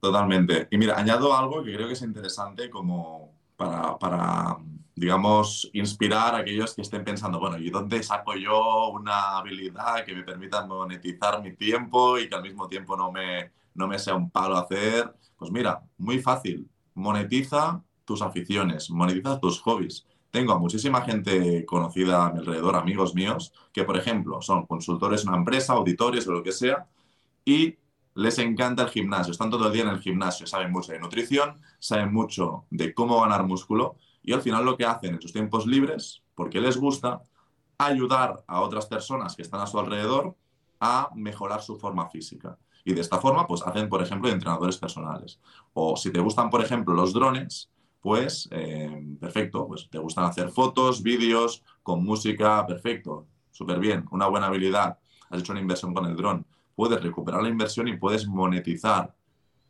[0.00, 0.68] Totalmente.
[0.70, 4.58] Y mira, añado algo que creo que es interesante como para, para
[4.94, 10.14] digamos, inspirar a aquellos que estén pensando, bueno, ¿y dónde saco yo una habilidad que
[10.14, 14.14] me permita monetizar mi tiempo y que al mismo tiempo no me, no me sea
[14.14, 15.12] un palo hacer?
[15.36, 20.06] Pues mira, muy fácil, monetiza tus aficiones, monetiza tus hobbies.
[20.30, 25.22] Tengo a muchísima gente conocida a mi alrededor, amigos míos, que por ejemplo son consultores
[25.22, 26.86] en una empresa, auditores o lo que sea,
[27.44, 27.76] y
[28.14, 31.60] les encanta el gimnasio, están todo el día en el gimnasio, saben mucho de nutrición,
[31.78, 35.66] saben mucho de cómo ganar músculo, y al final lo que hacen en sus tiempos
[35.66, 37.22] libres, porque les gusta,
[37.78, 40.36] ayudar a otras personas que están a su alrededor
[40.80, 42.58] a mejorar su forma física.
[42.84, 45.40] Y de esta forma, pues hacen, por ejemplo, entrenadores personales.
[45.72, 50.50] O si te gustan, por ejemplo, los drones, pues eh, perfecto, pues te gustan hacer
[50.50, 54.98] fotos, vídeos, con música, perfecto, súper bien, una buena habilidad,
[55.30, 59.14] has hecho una inversión con el dron, puedes recuperar la inversión y puedes monetizar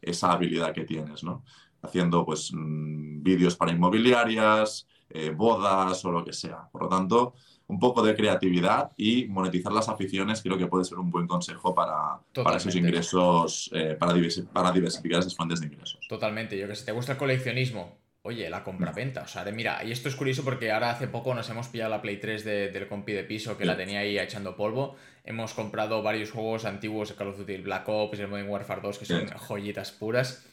[0.01, 1.45] esa habilidad que tienes, ¿no?
[1.83, 6.69] Haciendo pues mm, vídeos para inmobiliarias, eh, bodas o lo que sea.
[6.71, 7.35] Por lo tanto,
[7.67, 11.75] un poco de creatividad y monetizar las aficiones creo que puede ser un buen consejo
[11.75, 14.15] para, para esos ingresos, eh, para,
[14.53, 16.01] para, diversificar esas fuentes de ingresos.
[16.09, 16.57] Totalmente.
[16.57, 19.23] Yo que si te gusta el coleccionismo, oye, la compra-venta.
[19.23, 22.03] O sea, mira, y esto es curioso porque ahora hace poco nos hemos pillado la
[22.03, 24.97] Play 3 del compi de piso que la tenía ahí echando polvo.
[25.25, 28.99] Hemos comprado varios juegos antiguos de Call of Duty, Black Ops, el Modern Warfare 2,
[28.99, 30.47] que son joyitas puras.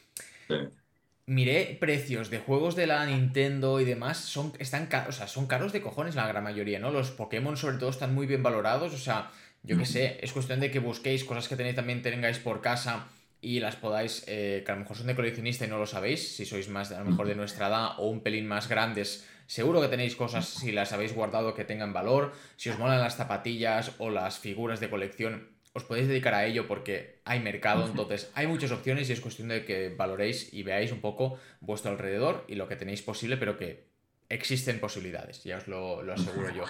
[0.47, 0.55] Sí
[1.29, 5.71] miré precios de juegos de la Nintendo y demás, son, están o sea, son caros
[5.71, 6.89] de cojones la gran mayoría, ¿no?
[6.89, 9.29] Los Pokémon sobre todo están muy bien valorados, o sea,
[9.61, 13.07] yo qué sé, es cuestión de que busquéis cosas que tenéis también tengáis por casa
[13.41, 16.35] y las podáis, eh, que a lo mejor son de coleccionista y no lo sabéis,
[16.35, 19.81] si sois más a lo mejor de nuestra edad o un pelín más grandes, seguro
[19.81, 23.91] que tenéis cosas si las habéis guardado que tengan valor, si os molan las zapatillas
[23.99, 28.47] o las figuras de colección, os podéis dedicar a ello porque hay mercado, entonces hay
[28.47, 32.55] muchas opciones y es cuestión de que valoréis y veáis un poco vuestro alrededor y
[32.55, 33.87] lo que tenéis posible, pero que
[34.29, 36.63] existen posibilidades, ya os lo, aseguro yo.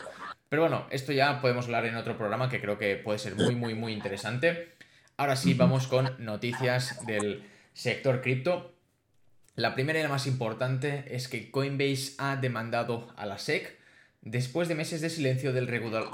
[0.50, 3.56] Pero bueno, esto ya podemos hablar en otro programa que creo que puede ser muy,
[3.56, 4.70] muy, muy interesante.
[5.18, 8.74] Ahora sí, vamos con noticias del sector cripto.
[9.56, 13.78] La primera y la más importante es que Coinbase ha demandado a la SEC
[14.22, 15.68] después de meses de silencio del,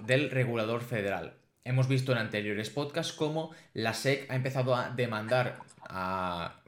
[0.06, 1.36] del regulador federal.
[1.65, 6.62] Hemos visto en anteriores podcasts cómo la SEC ha empezado a demandar a,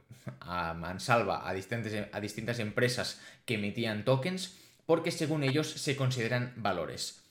[0.74, 7.22] mansalva a distintas, a distintas empresas que emitían tokens porque según ellos se consideran valores.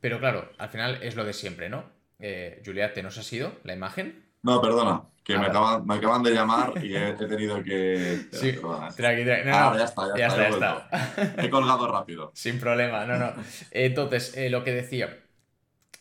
[0.00, 1.84] Pero claro, al final es lo de siempre, ¿no?
[2.18, 4.24] Eh, Juliette, ¿nos ha sido la imagen?
[4.42, 8.26] No, perdona, que me, acaban, me, acaban, de llamar y he, tenido que.
[8.32, 8.88] Sí, perdona.
[8.88, 10.38] ah, ya está, ya, está.
[10.38, 11.42] Ya está.
[11.44, 12.32] He colgado rápido.
[12.34, 13.32] Sin problema, no, no.
[13.70, 15.27] Entonces, eh, lo que decía.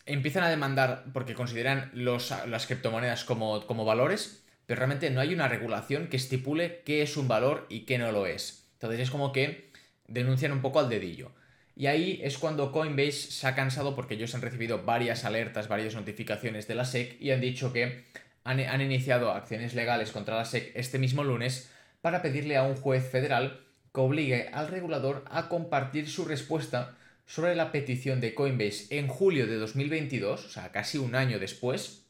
[0.08, 5.34] Empiezan a demandar porque consideran los, las criptomonedas como, como valores, pero realmente no hay
[5.34, 8.67] una regulación que estipule qué es un valor y qué no lo es.
[8.74, 9.70] Entonces es como que
[10.08, 11.32] denuncian un poco al dedillo.
[11.76, 15.93] Y ahí es cuando Coinbase se ha cansado porque ellos han recibido varias alertas, varias
[15.93, 18.06] notificaciones de la SEC y han dicho que
[18.43, 21.70] han, iniciado acciones legales contra la SEC este mismo lunes
[22.02, 23.62] para pedirle a un juez federal
[23.93, 26.96] que obligue al regulador a compartir su respuesta
[27.28, 32.08] sobre la petición de Coinbase en julio de 2022, o sea, casi un año después,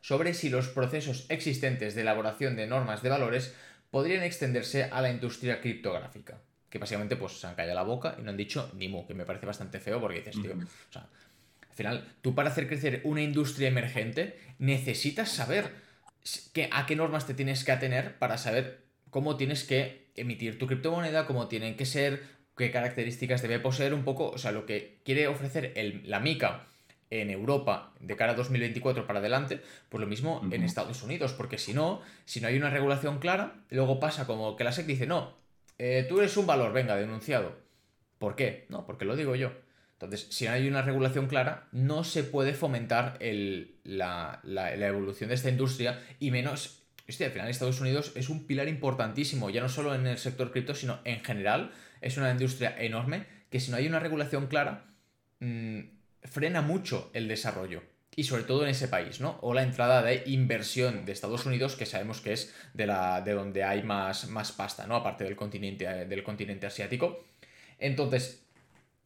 [0.00, 3.54] sobre si los procesos existentes de elaboración de normas de valores
[3.90, 6.40] podrían extenderse a la industria criptográfica
[6.72, 9.12] que básicamente pues se han callado la boca y no han dicho ni mu, que
[9.12, 11.02] me parece bastante feo porque dices, tío, o sea,
[11.68, 15.70] al final, tú para hacer crecer una industria emergente necesitas saber
[16.70, 21.26] a qué normas te tienes que atener para saber cómo tienes que emitir tu criptomoneda,
[21.26, 22.22] cómo tienen que ser,
[22.62, 26.66] qué características debe poseer un poco, o sea, lo que quiere ofrecer el, la MICA
[27.10, 31.58] en Europa de cara a 2024 para adelante, pues lo mismo en Estados Unidos, porque
[31.58, 35.06] si no, si no hay una regulación clara, luego pasa como que la SEC dice,
[35.06, 35.36] no,
[35.78, 37.56] eh, tú eres un valor, venga, denunciado.
[38.18, 38.66] ¿Por qué?
[38.68, 39.52] No, porque lo digo yo.
[39.94, 45.50] Entonces, si no hay una regulación clara, no se puede fomentar la, evolución de esta
[45.50, 46.81] industria y menos...
[47.08, 50.52] Hostia, al final Estados Unidos es un pilar importantísimo, ya no solo en el sector
[50.52, 51.72] cripto, sino en general.
[52.00, 54.84] Es una industria enorme que si no hay una regulación clara,
[55.40, 55.80] mm,
[56.24, 57.82] frena mucho el desarrollo
[58.14, 59.38] y sobre todo en ese país, ¿no?
[59.40, 63.32] O la entrada de inversión de Estados Unidos, que sabemos que es de, la, de
[63.32, 64.96] donde hay más, más pasta, ¿no?
[64.96, 67.24] Aparte del continente, del continente asiático.
[67.78, 68.42] Entonces,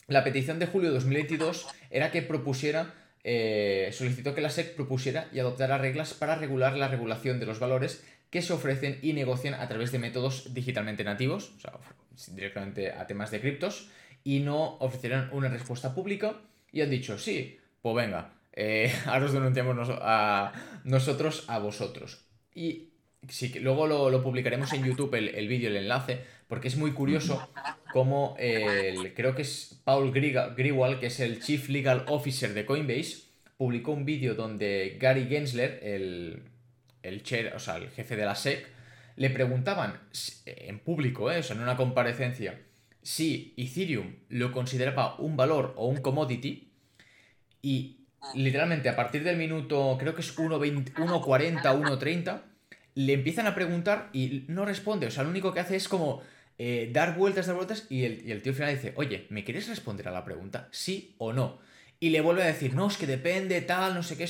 [0.08, 2.94] la petición de julio de 2022 era que propusiera,
[3.28, 7.58] eh, solicitó que la SEC propusiera y adoptara reglas para regular la regulación de los
[7.58, 11.72] valores que se ofrecen y negocian a través de métodos digitalmente nativos, o sea,
[12.36, 13.90] directamente a temas de criptos,
[14.22, 16.36] y no ofrecieran una respuesta pública.
[16.70, 20.52] Y han dicho, sí, pues venga, eh, ahora os denunciamos a
[20.84, 22.24] nosotros a vosotros.
[22.54, 22.90] Y
[23.28, 27.48] sí, luego lo, publicaremos en YouTube el, vídeo, el enlace, porque es muy curioso
[27.92, 33.24] cómo el, creo que es Paul Grewal, que es el Chief Legal Officer de Coinbase,
[33.56, 36.42] publicó un vídeo donde Gary Gensler, el,
[37.02, 38.66] el, chair, o sea, el jefe de la SEC,
[39.16, 39.98] le preguntaban
[40.44, 42.60] en público, eh, o sea, en una comparecencia,
[43.02, 46.72] si Ethereum lo consideraba un valor o un commodity,
[47.62, 48.04] y
[48.34, 52.42] literalmente a partir del minuto, creo que es 1.40, 1.30,
[52.94, 55.06] le empiezan a preguntar y no responde.
[55.06, 56.22] O sea, lo único que hace es como
[56.58, 59.44] eh, dar vueltas, dar vueltas y el, y el tío al final dice, oye, ¿me
[59.44, 60.68] quieres responder a la pregunta?
[60.70, 61.58] ¿Sí o no?
[62.00, 64.28] Y le vuelve a decir, no, es que depende, tal, no sé qué.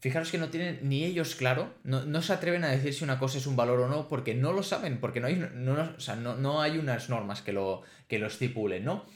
[0.00, 3.38] Fijaros que no tienen ni ellos claro, no, se atreven a decir si una cosa
[3.38, 6.14] es un valor o no, porque no lo saben, porque no hay, no, o sea,
[6.14, 9.06] no, hay unas normas que lo, que lo estipulen, ¿no?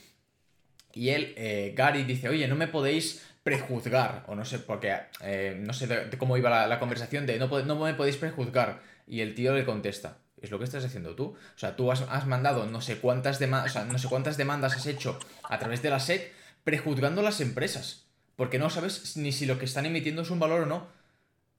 [0.93, 5.57] Y él, eh, Gary, dice, oye, no me podéis prejuzgar, o no sé, porque eh,
[5.59, 8.81] no sé de, cómo iba la, conversación de no, no, me podéis prejuzgar.
[9.07, 11.25] Y el tío le contesta, es lo que estás haciendo tú.
[11.25, 15.19] O sea, tú has, mandado no sé cuántas demandas, no sé cuántas demandas has hecho
[15.43, 16.33] a través de la SEC
[16.65, 18.07] prejuzgando las empresas.
[18.37, 20.89] Porque no sabes ni si lo que están emitiendo es un valor o no.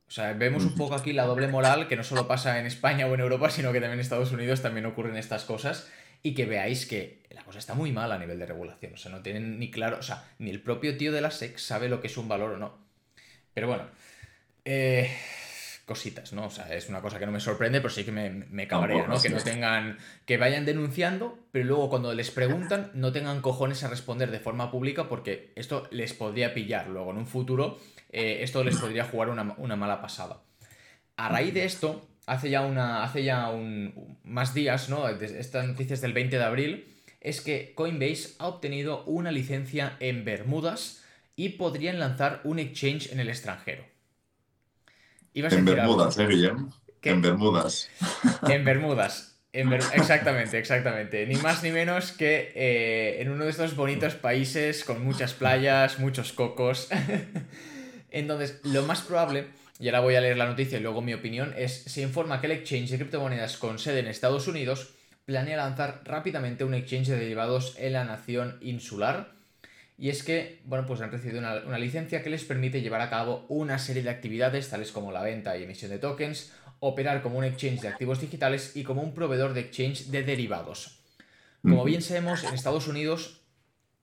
[0.07, 3.07] O sea, vemos un poco aquí la doble moral que no solo pasa en España
[3.07, 5.87] o en Europa, sino que también en Estados Unidos también ocurren estas cosas
[6.21, 8.93] y que veáis que la cosa está muy mal a nivel de regulación.
[8.93, 11.57] O sea, no tienen ni claro, o sea, ni el propio tío de la SEC
[11.57, 12.77] sabe lo que es un valor o no.
[13.53, 13.85] Pero bueno,
[14.65, 15.15] eh,
[15.85, 16.45] cositas, ¿no?
[16.45, 19.05] O sea, es una cosa que no me sorprende, pero sí que me, me cabrea,
[19.07, 19.21] ¿no?
[19.21, 23.89] Que no tengan, que vayan denunciando, pero luego cuando les preguntan no tengan cojones a
[23.89, 27.79] responder de forma pública porque esto les podría pillar luego en un futuro,
[28.11, 30.41] eh, esto les podría jugar una, una mala pasada.
[31.17, 35.07] A raíz de esto, hace ya, una, hace ya un, más días, ¿no?
[35.09, 36.87] Estas noticias del 20 de abril,
[37.19, 41.03] es que Coinbase ha obtenido una licencia en Bermudas
[41.35, 43.92] y podrían lanzar un exchange en el extranjero.
[45.33, 46.69] En Bermudas, ¿eh, Guillem?
[47.01, 47.89] En Bermudas.
[48.47, 49.35] En Bermudas.
[49.51, 51.25] exactamente, exactamente.
[51.27, 55.99] Ni más ni menos que eh, en uno de estos bonitos países con muchas playas,
[55.99, 56.89] muchos cocos.
[58.11, 59.47] Entonces, lo más probable
[59.79, 62.47] y ahora voy a leer la noticia y luego mi opinión, es, se informa que
[62.47, 64.93] el exchange de criptomonedas con sede en Estados Unidos
[65.25, 69.31] planea lanzar rápidamente un exchange de derivados en la nación insular.
[69.97, 73.45] Y es que, bueno, pues han recibido una, licencia que les permite llevar a cabo
[73.47, 77.43] una serie de actividades tales como la venta y emisión de tokens, operar como un
[77.43, 80.99] exchange de activos digitales y como un proveedor de exchange de derivados.
[81.61, 83.41] Como bien sabemos, en Estados Unidos,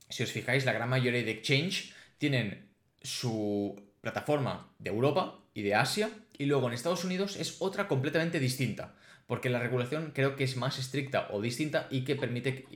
[0.08, 2.70] si os fijáis, la gran mayoría de exchange tienen
[3.02, 8.40] su plataforma de Europa y de Asia y luego en Estados Unidos es otra completamente
[8.40, 8.94] distinta,
[9.30, 12.66] porque la regulación creo que es más estricta o distinta y que permite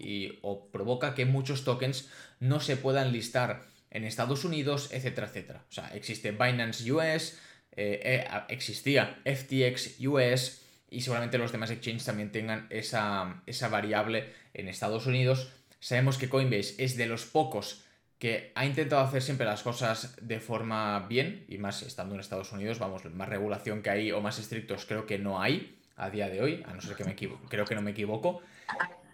[0.40, 5.64] o provoca que muchos tokens no se puedan listar en Estados Unidos, etcétera, etcétera.
[5.68, 7.40] O sea, existe Binance US,
[7.72, 14.32] eh, eh, existía FTX US y seguramente los demás exchanges también tengan esa, esa variable
[14.52, 15.50] en Estados Unidos.
[15.80, 17.82] Sabemos que Coinbase es de los pocos
[18.20, 22.52] que ha intentado hacer siempre las cosas de forma bien, y más estando en Estados
[22.52, 26.28] Unidos, vamos, más regulación que hay o más estrictos creo que no hay a día
[26.28, 28.42] de hoy, a no ser que me equivoque, creo que no me equivoco.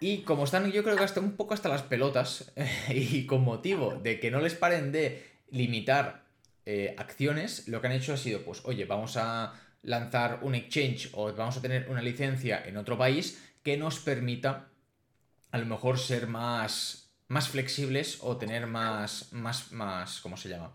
[0.00, 2.52] Y como están, yo creo que hasta un poco hasta las pelotas,
[2.88, 6.24] y con motivo de que no les paren de limitar
[6.66, 11.10] eh, acciones, lo que han hecho ha sido, pues, oye, vamos a lanzar un exchange
[11.12, 14.68] o vamos a tener una licencia en otro país que nos permita
[15.50, 20.72] a lo mejor ser más más flexibles o tener más, más, más, ¿cómo se llama?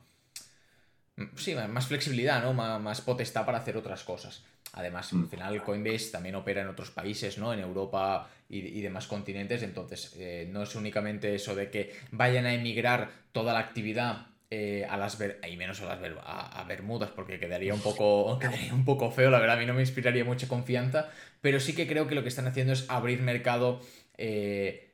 [1.36, 2.54] Sí, más flexibilidad, ¿no?
[2.54, 4.42] Más, potestad para hacer otras cosas.
[4.76, 5.30] Además, al mm.
[5.30, 7.54] final Coinbase también opera en otros países, ¿no?
[7.54, 12.54] En Europa y, demás continentes, entonces eh, no es únicamente eso de que vayan a
[12.54, 15.18] emigrar toda la actividad eh, a las
[15.50, 19.40] y menos a las a, Bermudas, porque quedaría un poco quedaría un poco feo, la
[19.40, 21.10] verdad, a mí no me inspiraría mucha confianza,
[21.42, 23.82] pero sí que creo que lo que están haciendo es abrir mercado
[24.18, 24.94] eh,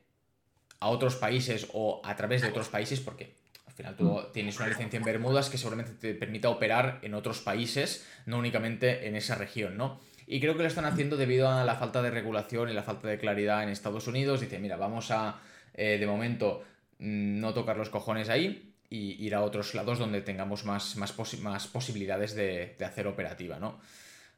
[0.78, 3.41] a otros países o a través de otros países, porque al
[3.82, 8.06] final tú tienes una licencia en Bermudas que seguramente te permita operar en otros países,
[8.26, 10.00] no únicamente en esa región, ¿no?
[10.26, 13.08] Y creo que lo están haciendo debido a la falta de regulación y la falta
[13.08, 14.40] de claridad en Estados Unidos.
[14.40, 15.40] Dice, mira, vamos a,
[15.74, 16.62] eh, de momento,
[16.98, 21.14] mm, no tocar los cojones ahí y ir a otros lados donde tengamos más, más,
[21.40, 23.80] más posibilidades de, de, hacer operativa, ¿no?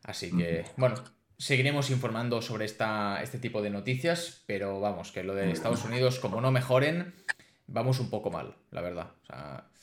[0.03, 0.97] Así que, bueno,
[1.37, 6.21] Seguiremos informando sobre esta, este tipo de noticias, pero vamos, que lo de Estados Unidos,
[6.21, 7.13] como no mejoren,
[7.67, 9.11] vamos un poco mal, la verdad.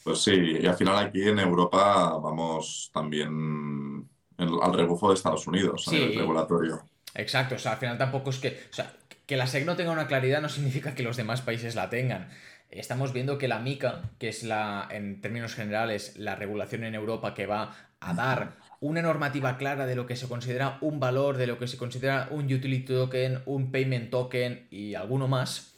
[0.04, 4.08] Pues sí, y al final aquí en Europa vamos también
[4.38, 6.84] al rebufo de Estados Unidos, a nivel regulatorio.
[7.14, 8.50] Exacto, o sea, al final tampoco es que.
[8.72, 8.94] O sea,
[9.26, 12.30] que la SEC no tenga una claridad no significa que los demás países la tengan.
[12.70, 17.34] Estamos viendo que la MICA, que es la, en términos generales, la regulación en Europa
[17.34, 21.48] que va a dar una normativa clara de lo que se considera un valor, de
[21.48, 25.71] lo que se considera un utility token, un payment token y alguno más,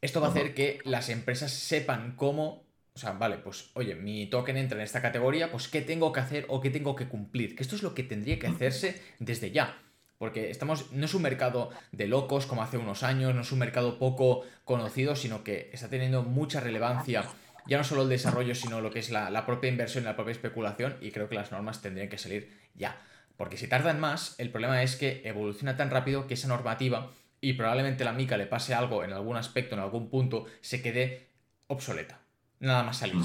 [0.00, 4.26] esto va a hacer que las empresas sepan cómo, o sea, vale, pues oye, mi
[4.26, 7.54] token entra en esta categoría, pues qué tengo que hacer o qué tengo que cumplir,
[7.54, 9.78] que esto es lo que tendría que hacerse desde ya.
[10.18, 13.58] Porque estamos, no es un mercado de locos como hace unos años, no es un
[13.58, 17.24] mercado poco conocido, sino que está teniendo mucha relevancia
[17.66, 20.32] ya no solo el desarrollo, sino lo que es la, propia inversión y la propia
[20.32, 23.00] especulación, y creo que las normas tendrían que salir ya.
[23.36, 27.54] Porque si tardan más, el problema es que evoluciona tan rápido que esa normativa, y
[27.54, 31.28] probablemente la mica le pase algo en algún aspecto, en algún punto, se quede
[31.68, 32.20] obsoleta.
[32.60, 33.22] Nada más salir.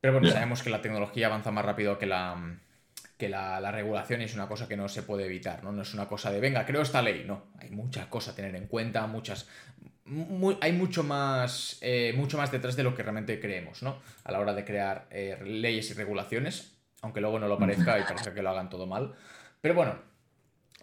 [0.00, 2.58] Pero bueno, sabemos que la tecnología avanza más rápido que la,
[3.16, 5.72] que la, regulación es una cosa que no se puede evitar, ¿no?
[5.72, 7.24] No es una cosa de, venga, creo esta ley.
[7.26, 9.48] No, hay muchas cosas a tener en cuenta, muchas,
[10.60, 13.98] hay mucho más, eh, mucho más detrás de lo que realmente creemos, ¿no?
[14.24, 18.02] A la hora de crear eh, leyes y regulaciones, aunque luego no lo parezca y
[18.02, 19.14] parezca que lo hagan todo mal.
[19.60, 20.13] Pero bueno,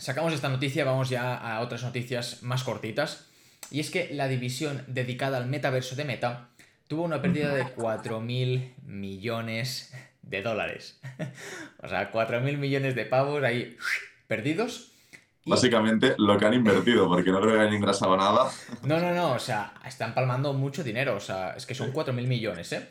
[0.02, 3.28] sacamos esta noticia, vamos ya a otras noticias más cortitas.
[3.70, 6.49] Y es que la división dedicada al metaverso de Meta
[6.88, 9.93] tuvo una pérdida de 4.000 millones
[10.24, 10.99] de dólares.
[11.84, 13.78] o sea, 4.000 millones de pavos ahí
[14.28, 14.91] perdidos
[15.45, 18.52] Básicamente lo que han invertido, porque no creo que hayan ingresado nada.
[18.84, 22.28] No, no, no, o sea, están palmando mucho dinero, o sea, es que son 4.000
[22.28, 22.88] millones, ¿eh?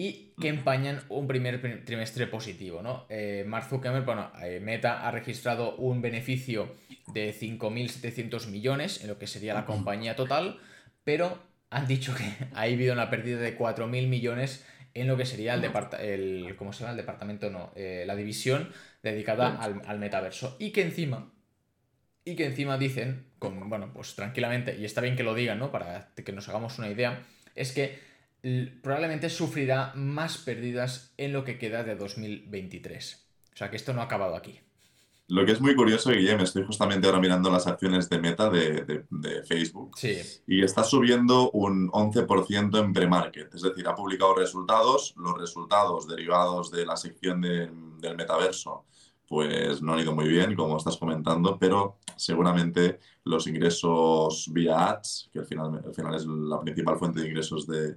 [0.00, 3.06] Y que empañan un primer trimestre positivo, ¿no?
[3.08, 6.72] Eh, Mark Zuckerberg, bueno, eh, Meta ha registrado un beneficio
[7.08, 10.60] de 5.700 millones en lo que sería la compañía total,
[11.02, 12.22] pero han dicho que
[12.54, 16.84] ha habido una pérdida de 4.000 millones en lo que sería el, el ¿cómo se
[16.84, 16.92] llama?
[16.92, 18.70] El departamento, no, eh, la división
[19.02, 20.54] dedicada al, al metaverso.
[20.60, 21.32] Y que encima
[22.24, 25.72] y que encima dicen, con, bueno, pues tranquilamente, y está bien que lo digan, ¿no?
[25.72, 27.24] Para que nos hagamos una idea,
[27.56, 27.98] es que
[28.82, 33.26] probablemente sufrirá más pérdidas en lo que queda de 2023.
[33.52, 34.60] O sea que esto no ha acabado aquí.
[35.30, 39.04] Lo que es muy curioso, Guillem, estoy justamente ahora mirando las acciones de Meta de,
[39.46, 39.98] Facebook.
[39.98, 40.16] Sí.
[40.46, 43.54] Y está subiendo un 11% en pre-market.
[43.54, 48.86] Es decir, ha publicado resultados, los resultados derivados de la sección del metaverso
[49.28, 55.28] pues no han ido muy bien, como estás comentando, pero seguramente los ingresos vía ads,
[55.30, 57.96] que al final, al final es la principal fuente de ingresos de,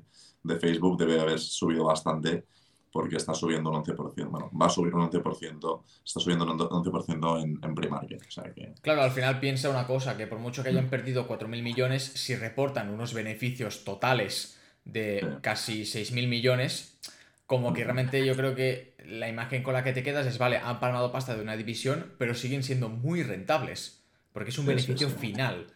[0.59, 2.45] Facebook, debe haber subido bastante
[2.91, 4.29] porque está subiendo un 11%.
[4.29, 8.21] Bueno, va a subir un 11%, está subiendo un 11% en, en pre-market.
[8.81, 12.35] Claro, al final piensa una cosa, que por mucho que hayan perdido 4.000 millones, si
[12.35, 16.99] reportan unos beneficios totales de casi 6.000 millones,
[17.45, 20.57] como que realmente yo creo que la imagen con la que te quedas es, vale,
[20.57, 25.09] han palmado pasta de una división, pero siguen siendo muy rentables, porque es un beneficio
[25.09, 25.67] final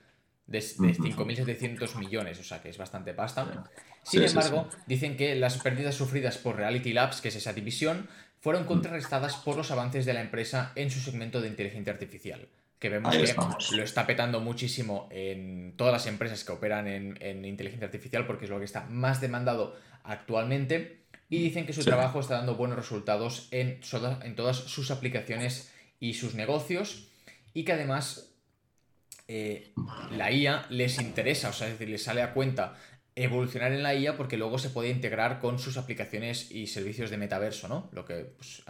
[0.48, 3.70] de, 5.700 millones, o sea que es bastante pasta.
[4.04, 8.08] Sin embargo, dicen que las pérdidas sufridas por Reality Labs, que es esa división,
[8.40, 12.48] fueron contrarrestadas por los avances de la empresa en su segmento de inteligencia artificial
[12.80, 17.88] que vemos que lo está petando muchísimo en todas las empresas que operan en, inteligencia
[17.88, 22.36] artificial porque es lo que está más demandado actualmente y dicen que su trabajo está
[22.36, 23.80] dando buenos resultados en,
[24.24, 27.08] en, todas sus aplicaciones y sus negocios
[27.54, 28.35] y que además
[29.28, 29.74] eh,
[30.12, 32.76] la IA les interesa, o sea, es decir, les sale a cuenta
[33.16, 37.18] evolucionar en la IA porque luego se puede integrar con sus aplicaciones y servicios de
[37.18, 37.90] metaverso, ¿no?
[37.94, 38.64] Lo que pues,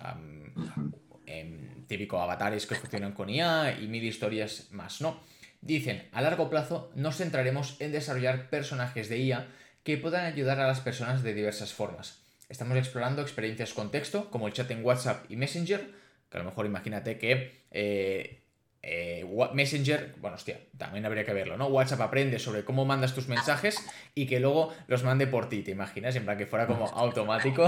[1.88, 5.20] típico avatares que funcionan con IA y mil historias más, ¿no?
[5.62, 9.47] Dicen, a largo plazo nos centraremos en desarrollar personajes de IA
[9.84, 12.22] que puedan ayudar a las personas de diversas formas.
[12.49, 15.91] Estamos explorando experiencias con texto, como el chat en WhatsApp y Messenger,
[16.30, 18.45] que a lo mejor imagínate que eh,
[18.88, 21.66] eh, Messenger, bueno, hostia, también habría que verlo, ¿no?
[21.66, 23.84] WhatsApp aprende sobre cómo mandas tus mensajes
[24.14, 26.16] y que luego los mande por ti, ¿te imaginas?
[26.16, 27.68] En plan que fuera como automático.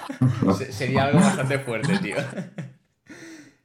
[0.70, 2.16] Sería algo bastante fuerte, tío.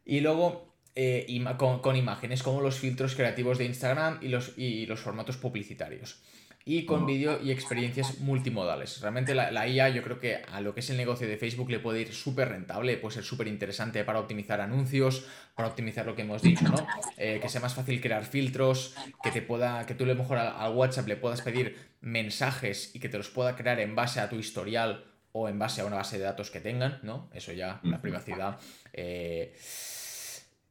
[0.04, 1.26] Y luego eh,
[1.58, 6.22] con, imágenes, como los filtros creativos de Instagram y los, y los formatos publicitarios.
[6.66, 9.02] Y con vídeo y experiencias multimodales.
[9.02, 11.80] Realmente la, IA yo creo que a lo que es el negocio de Facebook le
[11.80, 16.22] puede ir súper rentable, puede ser súper interesante para optimizar anuncios, para optimizar lo que
[16.22, 16.88] hemos dicho, ¿no?
[17.18, 20.74] Eh, que sea más fácil crear filtros, que te pueda, que tú le mejor al,
[20.74, 24.38] WhatsApp le puedas pedir mensajes y que te los pueda crear en base a tu
[24.38, 25.04] historial
[25.34, 27.30] o en base a una base de datos que tengan, ¿no?
[27.34, 28.58] Eso ya, la privacidad.
[28.94, 29.54] Eh,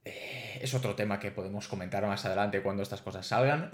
[0.05, 3.71] eh, es otro tema que podemos comentar más adelante cuando estas cosas salgan.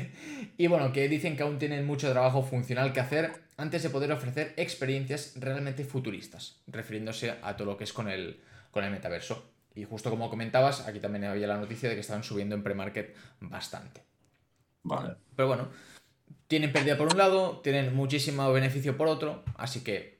[0.58, 4.12] y bueno, que dicen que aún tienen mucho trabajo funcional que hacer antes de poder
[4.12, 9.50] ofrecer experiencias realmente futuristas, refiriéndose a todo lo que es con el, con el metaverso.
[9.74, 13.14] Y justo como comentabas, aquí también había la noticia de que estaban subiendo en premarket
[13.40, 14.02] bastante.
[14.82, 15.14] Vale.
[15.36, 15.68] Pero bueno,
[16.48, 20.17] tienen pérdida por un lado, tienen muchísimo beneficio por otro, así que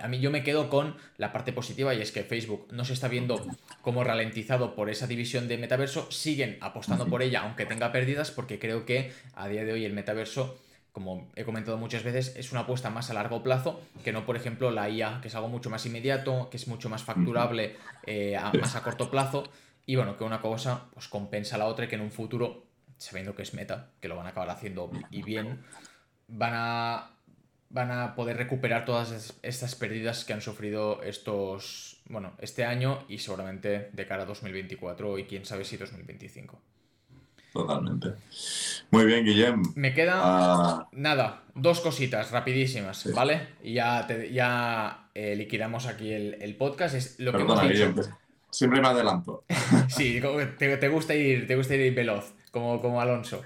[0.00, 2.92] a mí yo me quedo con la parte positiva y es que Facebook no se
[2.92, 3.46] está viendo
[3.82, 8.58] como ralentizado por esa división de metaverso, siguen apostando por ella aunque tenga pérdidas porque
[8.58, 10.58] creo que a día de hoy el metaverso,
[10.92, 14.36] como he comentado muchas veces, es una apuesta más a largo plazo que no, por
[14.36, 18.38] ejemplo, la IA, que es algo mucho más inmediato, que es mucho más facturable, eh,
[18.60, 19.44] más a corto plazo.
[19.86, 22.64] Y bueno, que una cosa pues compensa a la otra y que en un futuro,
[22.96, 25.62] sabiendo que es meta, que lo van a acabar haciendo y bien,
[26.28, 27.13] van a
[27.74, 33.18] van a poder recuperar todas estas pérdidas que han sufrido estos, bueno, este año y
[33.18, 36.56] seguramente de cara a 2024 y quién sabe si 2025.
[37.52, 38.14] Totalmente.
[38.92, 39.62] Muy bien, Guillem.
[39.74, 40.88] Me queda ah.
[40.92, 43.48] nada, dos cositas rapidísimas, ¿vale?
[43.64, 46.94] Y ya, ya eh, liquidamos aquí el, podcast.
[46.94, 47.92] Es lo que hemos dicho.
[48.50, 49.44] siempre me adelanto.
[49.88, 50.20] sí,
[50.58, 53.42] te, gusta ir, te gusta ir veloz, como, como Alonso.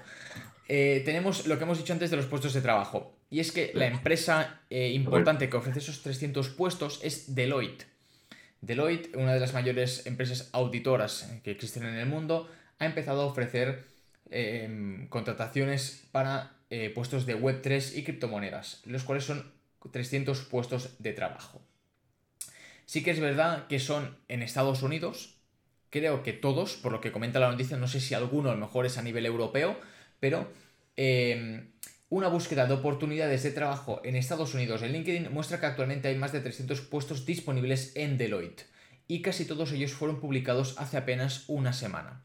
[0.71, 3.17] Eh, tenemos lo que hemos dicho antes de los puestos de trabajo.
[3.31, 7.87] Y es que la empresa eh, importante que ofrece esos 300 puestos es Deloitte.
[8.61, 13.25] Deloitte, una de las mayores empresas auditoras que existen en el mundo, ha empezado a
[13.25, 13.85] ofrecer
[14.29, 19.51] em, contrataciones para eh, puestos de Web3 y criptomonedas, los cuales son
[19.91, 21.61] 300 puestos de trabajo.
[22.85, 25.35] Sí que es verdad que son en Estados Unidos,
[25.89, 28.59] creo que todos, por lo que comenta la noticia, no sé si alguno a lo
[28.59, 29.79] mejor es a nivel europeo,
[30.19, 30.51] pero
[30.95, 31.71] em,
[32.09, 36.15] una búsqueda de oportunidades de trabajo en Estados Unidos en LinkedIn muestra que actualmente hay
[36.15, 38.65] más de 300 puestos disponibles en Deloitte
[39.07, 42.23] y casi todos ellos fueron publicados hace apenas una semana.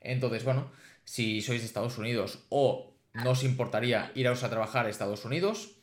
[0.00, 0.72] Entonces, bueno,
[1.04, 5.76] si sois de Estados Unidos o no os importaría iros a trabajar a Estados Unidos,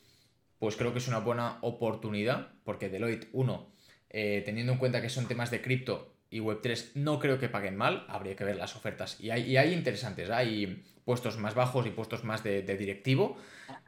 [0.57, 3.71] pues creo que es una buena oportunidad porque Deloitte, uno,
[4.09, 7.75] eh, teniendo en cuenta que son temas de cripto y Web3, no creo que paguen
[7.75, 9.19] mal, habría que ver las ofertas.
[9.19, 13.37] Y hay, y hay interesantes, hay puestos más bajos y puestos más de, directivo.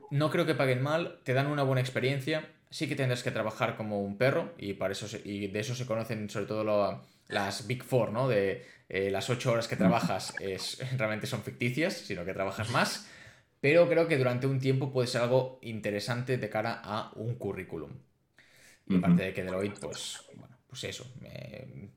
[0.10, 2.50] No creo que paguen mal, te dan una buena experiencia.
[2.72, 5.86] Sí que tendrás que trabajar como un perro y, para eso y de eso se
[5.86, 8.28] conocen sobre todo las Big Four, ¿no?
[8.28, 13.08] De eh, las ocho horas que trabajas es, realmente son ficticias, sino que trabajas más.
[13.60, 17.92] Pero creo que durante un tiempo puede ser algo interesante de cara a un currículum.
[18.88, 21.04] Y aparte de que Deloitte, pues, bueno, pues eso,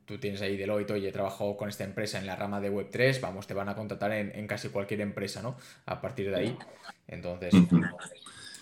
[0.05, 3.47] tú tienes ahí Deloitte, oye, trabajo con esta empresa en la rama de Web3, vamos,
[3.47, 5.55] te van a contratar en, casi cualquier empresa, ¿no?
[5.87, 6.59] A partir de ahí.
[7.07, 7.55] Entonces,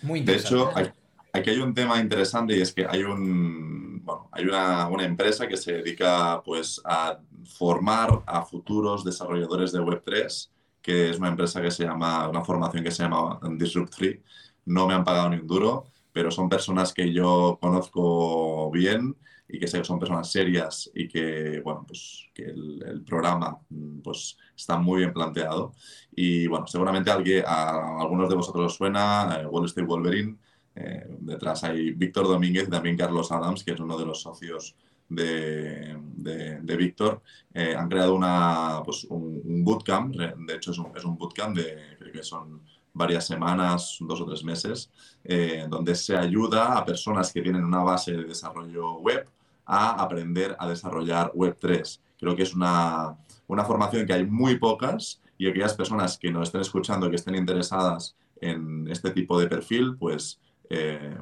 [0.02, 0.54] muy interesante.
[0.54, 0.92] De hecho,
[1.32, 5.48] aquí hay un tema interesante y es que hay un, bueno, hay una, una, empresa
[5.48, 10.50] que se dedica pues a formar a futuros desarrolladores de Web3,
[10.82, 14.18] que es una empresa que se llama, una formación que se llama Disrupt 3.
[14.66, 19.16] No me han pagado ni un duro, pero son personas que yo conozco bien
[19.52, 24.78] y que son personas serias y que, bueno, pues que el, programa mm, pues está
[24.78, 25.74] muy bien planteado.
[26.16, 30.38] Y bueno, seguramente a, alguien, a algunos de vosotros os suena eh, Wall Street Wolverine.
[30.74, 34.74] Eh, detrás hay Víctor Domínguez y también Carlos Adams, que es uno de los socios
[35.06, 37.20] de, de, Víctor.
[37.52, 41.96] Eh, han creado una, pues un, bootcamp, de hecho es un, es un bootcamp de,
[41.98, 42.62] creo que son
[42.94, 44.90] varias semanas, dos o tres meses,
[45.68, 49.26] donde se ayuda a personas que tienen una base de desarrollo web
[49.64, 52.00] a aprender a desarrollar Web3.
[52.18, 56.48] Creo que es una, una formación que hay muy pocas y aquellas personas que nos
[56.48, 60.40] estén escuchando, que estén interesadas en este tipo de perfil, pues
[60.70, 61.16] eh,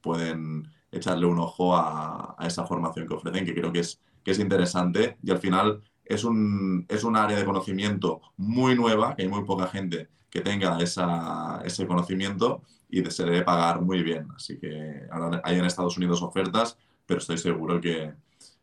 [0.00, 4.38] pueden echarle un ojo a, esa formación que ofrecen, que creo que es, que es
[4.38, 9.28] interesante y al final es un, es un área de conocimiento muy nueva, que hay
[9.28, 14.28] muy poca gente que tenga esa, ese conocimiento y se debe pagar muy bien.
[14.34, 16.78] Así que ahora hay en Estados Unidos ofertas
[17.08, 18.12] pero estoy seguro que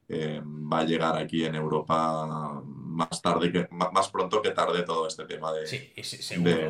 [0.07, 5.07] eh, va a llegar aquí en Europa más tarde que más pronto que tarde todo
[5.07, 5.65] este tema de,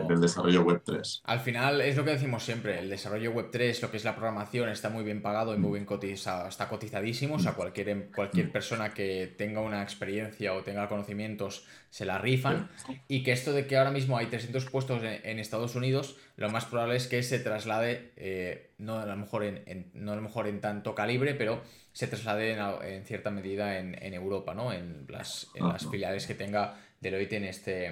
[0.07, 1.21] del desarrollo web 3.
[1.26, 4.15] Al final es lo que decimos siempre, el desarrollo web 3, lo que es la
[4.15, 8.51] programación, está muy bien pagado y muy bien cotizado, está cotizadísimo, o sea, cualquier, cualquier
[8.53, 12.69] persona que tenga una experiencia o tenga conocimientos se la rifan.
[13.07, 16.65] Y que esto de que ahora mismo hay 300 puestos en, Estados Unidos, lo más
[16.65, 20.47] probable es que se traslade, eh, no, a lo mejor en, no a lo mejor
[20.47, 21.63] en tanto calibre, pero
[21.93, 24.73] se traslade en, cierta medida en, Europa, ¿no?
[24.73, 27.86] En las, las filiales que tenga Deloitte en, este,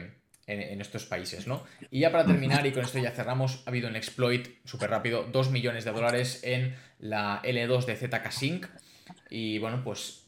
[0.47, 1.63] en, estos países, ¿no?
[1.89, 5.23] Y ya para terminar, y con esto ya cerramos, ha habido un exploit súper rápido,
[5.23, 8.67] 2 millones de dólares en la L2 de ZK Sync.
[9.29, 10.25] Y bueno, pues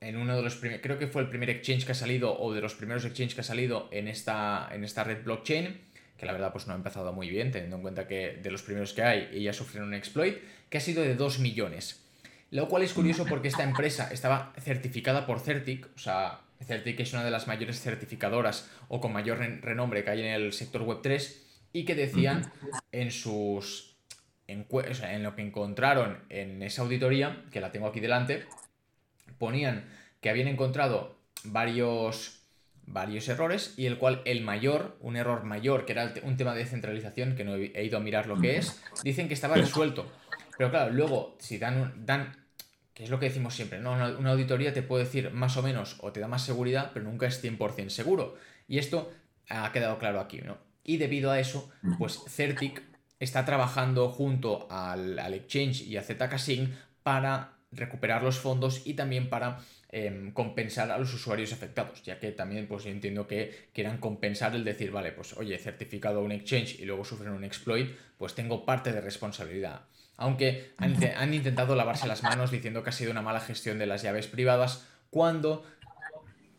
[0.00, 2.54] en uno de los primeros, creo que fue el primer exchange que ha salido, o
[2.54, 5.80] de los primeros exchanges que ha salido en esta, en esta red blockchain,
[6.18, 8.62] que la verdad pues no ha empezado muy bien, teniendo en cuenta que de los
[8.62, 10.38] primeros que hay, ya sufrieron un exploit,
[10.68, 12.04] que ha sido de 2 millones.
[12.50, 17.12] Lo cual es curioso porque esta empresa estaba certificada por Certic, o sea, Certic es
[17.12, 21.36] una de las mayores certificadoras o con mayor renombre que hay en el sector Web3
[21.72, 22.50] y que decían
[22.90, 23.96] en sus
[24.48, 28.44] en, en lo que encontraron en esa auditoría, que la tengo aquí delante,
[29.38, 29.84] ponían
[30.20, 32.37] que habían encontrado varios
[32.92, 36.66] varios errores y el cual el mayor, un error mayor, que era un tema de
[36.66, 40.10] centralización, que no he ido a mirar lo que es, dicen que estaba resuelto.
[40.56, 42.34] Pero claro, luego, si dan, dan
[42.98, 43.92] que es lo que decimos siempre, ¿no?
[43.92, 47.28] Una, auditoría te puede decir más o menos o te da más seguridad, pero nunca
[47.28, 48.36] es 100% seguro.
[48.66, 49.12] Y esto
[49.48, 50.58] ha quedado claro aquí, ¿no?
[50.82, 52.82] Y debido a eso, pues Certic
[53.20, 56.72] está trabajando junto al, Exchange y a ZK
[57.04, 59.60] para recuperar los fondos y también para
[59.90, 64.54] em, compensar a los usuarios afectados, ya que también pues yo entiendo que quieran compensar
[64.54, 68.34] el decir, vale, pues oye, he certificado un exchange y luego sufren un exploit, pues
[68.34, 69.82] tengo parte de responsabilidad.
[70.18, 74.02] Aunque han, intentado lavarse las manos diciendo que ha sido una mala gestión de las
[74.02, 75.64] llaves privadas, cuando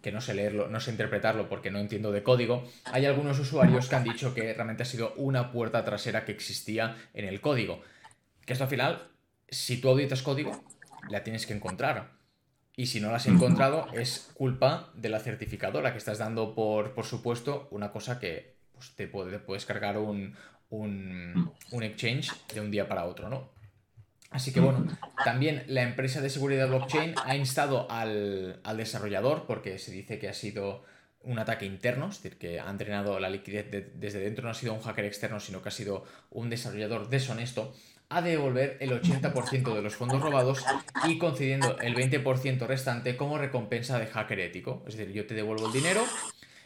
[0.02, 3.90] que no sé leerlo, no sé interpretarlo porque no entiendo de código, hay algunos usuarios
[3.90, 7.82] que han dicho que realmente ha sido una puerta trasera que existía en el código.
[8.46, 9.10] Que esto al final,
[9.50, 10.64] si tú auditas código,
[11.10, 12.19] la tienes que encontrar.
[12.80, 16.94] Y si no la has encontrado, es culpa de la certificadora que estás dando por,
[16.94, 20.34] por supuesto una cosa que pues, te, puedes cargar un,
[20.70, 23.50] un, exchange de un día para otro, ¿no?
[24.30, 24.88] Así que bueno,
[25.26, 30.34] también la empresa de seguridad blockchain ha instado al, desarrollador, porque se dice que ha
[30.34, 30.86] sido
[31.22, 34.74] un ataque interno, es decir, que ha entrenado la liquidez desde dentro, no ha sido
[34.74, 37.76] un hacker externo, sino que ha sido un desarrollador deshonesto,
[38.10, 40.66] a devolver el 80% de los fondos robados
[41.07, 44.84] y concediendo el 20% restante como recompensa de hacker ético.
[44.88, 46.03] Es decir, yo te devuelvo el dinero.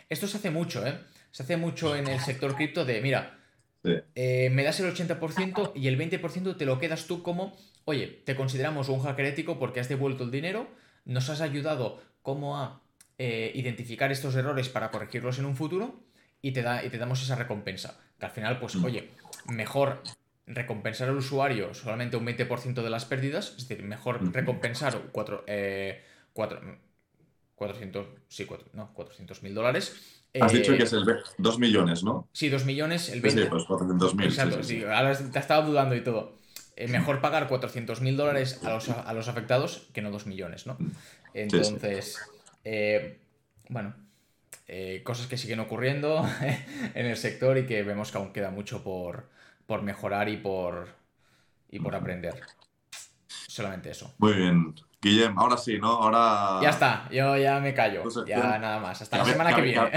[0.09, 0.97] Esto se hace mucho, ¿eh?
[1.31, 3.39] Se hace mucho en el sector cripto de, mira,
[3.83, 8.35] eh, me das el 80% y el 20% te lo quedas tú como, oye, te
[8.35, 10.67] consideramos un hacker ético porque has devuelto el dinero,
[11.03, 12.81] nos has ayudado como a
[13.17, 15.99] eh, identificar estos errores para corregirlos en un futuro
[16.41, 17.99] y te, da, y te damos esa recompensa.
[18.17, 18.85] Que al final, pues, mm.
[18.85, 19.09] oye,
[19.47, 20.01] mejor
[20.45, 25.45] recompensar al usuario solamente un 20% de las pérdidas, es decir, mejor recompensar 4,
[27.55, 31.05] 400, sí, 4, no, 400 mil dólares Has dicho eh, que es el
[31.37, 32.27] 2 millones, ¿no?
[32.33, 33.43] Sí, 2 millones, el 20.
[33.43, 34.27] Sí, pues 400 mil.
[34.27, 36.37] Exacto, sí, ahora te estaba dudando y todo.
[36.75, 40.77] Eh, mejor pagar 400 mil dólares a los, afectados que no 2 millones, ¿no?
[41.35, 42.19] Entonces,
[42.63, 43.19] eh,
[43.69, 43.93] bueno,
[45.03, 46.27] cosas que siguen ocurriendo
[46.95, 49.29] en el sector y que vemos que aún queda mucho por,
[49.81, 50.87] mejorar y por,
[51.69, 52.41] y por aprender.
[53.27, 54.13] Solamente eso.
[54.17, 54.75] Muy bien.
[55.03, 55.89] Guillem, ahora sí, ¿no?
[55.89, 56.59] Ahora.
[56.61, 58.03] Ya está, yo ya me callo.
[58.25, 59.01] Ya nada más.
[59.01, 59.91] Hasta la semana que, viene.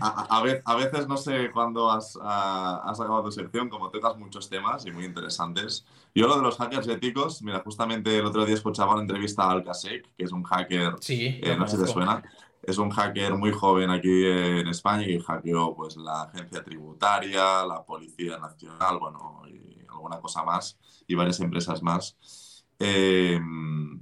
[0.00, 4.90] A, veces no sé cuándo has, has, acabado tu sección, como tocas muchos temas y
[4.90, 5.86] muy interesantes.
[6.12, 9.52] Yo lo de los hackers éticos, mira, justamente el otro día escuchaba una entrevista a
[9.52, 10.96] Alcasec, que es un hacker.
[11.00, 11.40] Sí.
[11.40, 12.22] Eh, no sé si te suena.
[12.68, 17.82] Es un hacker muy joven aquí en España y hackeó pues, la agencia tributaria, la
[17.82, 22.66] Policía Nacional, bueno, y alguna cosa más, y varias empresas más.
[22.78, 23.40] Eh,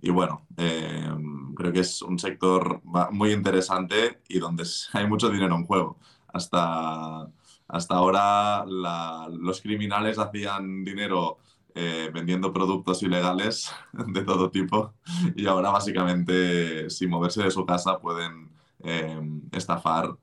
[0.02, 1.08] y bueno, eh,
[1.54, 2.80] creo que es un sector
[3.12, 4.64] muy interesante y donde
[4.94, 6.00] hay mucho dinero en juego.
[6.26, 7.24] Hasta,
[7.68, 11.38] hasta ahora los criminales hacían dinero
[11.72, 14.94] eh, vendiendo productos ilegales de todo tipo
[15.36, 18.55] y ahora básicamente sin moverse de su casa pueden
[19.52, 20.16] estafar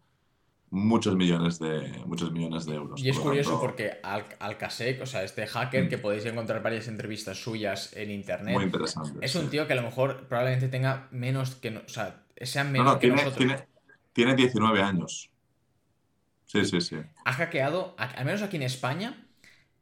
[0.74, 3.02] muchos millones de, muchos millones de euros.
[3.02, 6.02] Y es curioso porque Al Alcasec, o sea, este hacker, que mm.
[6.02, 9.84] podéis encontrar varias entrevistas suyas en internet, Muy interesante, es un tío que a lo
[9.84, 11.78] mejor probablemente tenga menos que...
[11.78, 13.38] O sea, sea menos que tiene, nosotros.
[13.38, 13.68] Tiene,
[14.14, 15.30] tiene 19 años.
[16.48, 16.98] Sí, sí, sí.
[17.24, 19.28] Ha hackeado, al menos aquí en España,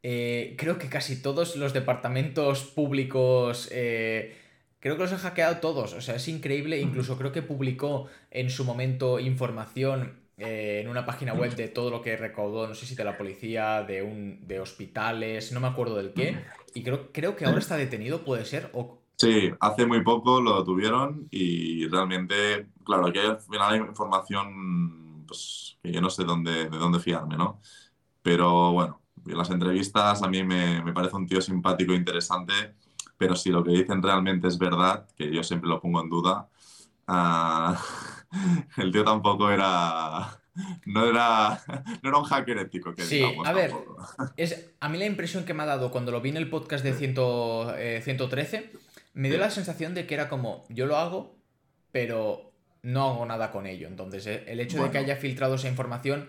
[0.02, 3.70] eh, creo que casi todos los departamentos públicos...
[3.72, 4.41] Eh,
[4.82, 8.50] creo que los ha hackeado todos, o sea, es increíble, incluso creo que publicó en
[8.50, 12.84] su momento información eh, en una página web de todo lo que recaudó, no sé
[12.84, 16.36] si de la policía, de, un, de hospitales, no me acuerdo del qué,
[16.74, 18.70] y creo, creo que ahora está detenido, puede ser.
[18.74, 18.98] O...
[19.18, 25.78] Sí, hace muy poco lo tuvieron y realmente, claro, aquí al final hay información pues,
[25.80, 27.60] que yo no sé dónde, de dónde fiarme, ¿no?
[28.20, 32.74] Pero bueno, en las entrevistas a mí me, me parece un tío simpático e interesante,
[33.16, 36.48] pero si lo que dicen realmente es verdad, que yo siempre lo pongo en duda,
[37.08, 37.74] uh,
[38.80, 40.38] el tío tampoco era.
[40.84, 41.62] No era,
[42.02, 42.94] no era un hacker ético.
[42.94, 43.72] Que sí, a ver,
[44.36, 46.84] es, a mí la impresión que me ha dado cuando lo vi en el podcast
[46.84, 48.72] de 113, eh,
[49.14, 51.38] me dio la sensación de que era como, yo lo hago,
[51.90, 52.52] pero
[52.82, 53.88] no hago nada con ello.
[53.88, 56.28] Entonces, eh, el hecho de que haya filtrado esa información,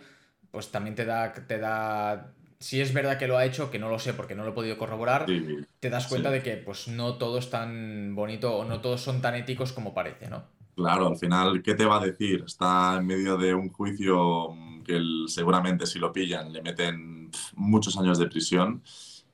[0.51, 2.32] pues también te da, te da
[2.63, 4.53] si es verdad que lo ha hecho, que no lo sé porque no lo he
[4.53, 8.79] podido corroborar, te das cuenta de que pues no todo es tan bonito o no
[8.79, 10.45] todos son tan éticos como parece, ¿no?
[10.73, 12.45] Claro, al final, ¿qué te va a decir?
[12.47, 14.55] Está en medio de un juicio
[14.85, 14.97] que
[15.27, 18.81] seguramente si lo pillan le meten muchos años de prisión.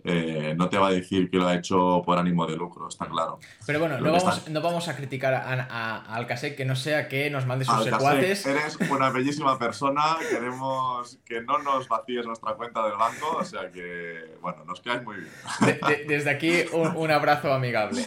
[0.06, 3.06] Eh, no te va a decir que lo ha hecho por ánimo de lucro, está
[3.08, 3.40] claro.
[3.66, 6.26] Pero bueno, no vamos, no vamos, a criticar a, a,
[6.56, 8.46] que no sea que nos mande sus secuaces.
[8.46, 13.70] Eres una bellísima persona, queremos que no nos vacíes nuestra cuenta del banco, o sea
[13.72, 15.80] que, bueno, nos caes muy bien.
[16.08, 18.06] desde aquí, un, abrazo amigable.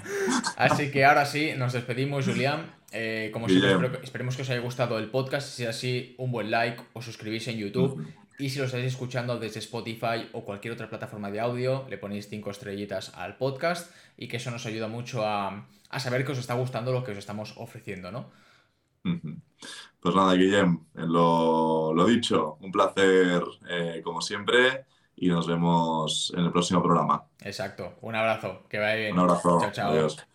[0.56, 2.72] Así que ahora sí, nos despedimos, Julián.
[2.92, 5.48] Eh, como siempre, esperemos que os haya gustado el podcast.
[5.48, 8.06] Si es así, un buen like o suscribís en YouTube.
[8.38, 12.28] Y si lo estáis escuchando desde Spotify o cualquier otra plataforma de audio, le ponéis
[12.28, 15.66] cinco estrellitas al podcast y que eso nos ayuda mucho a,
[15.98, 18.30] saber que os está gustando lo que os estamos ofreciendo, ¿no?
[20.00, 26.44] Pues nada, Guillem, lo, lo dicho, un placer eh, como siempre y nos vemos en
[26.44, 27.24] el próximo programa.
[27.40, 29.12] Exacto, un abrazo, que vaya bien.
[29.12, 29.58] Un abrazo.
[29.60, 29.92] Chao, chao.
[29.92, 30.26] Adiós.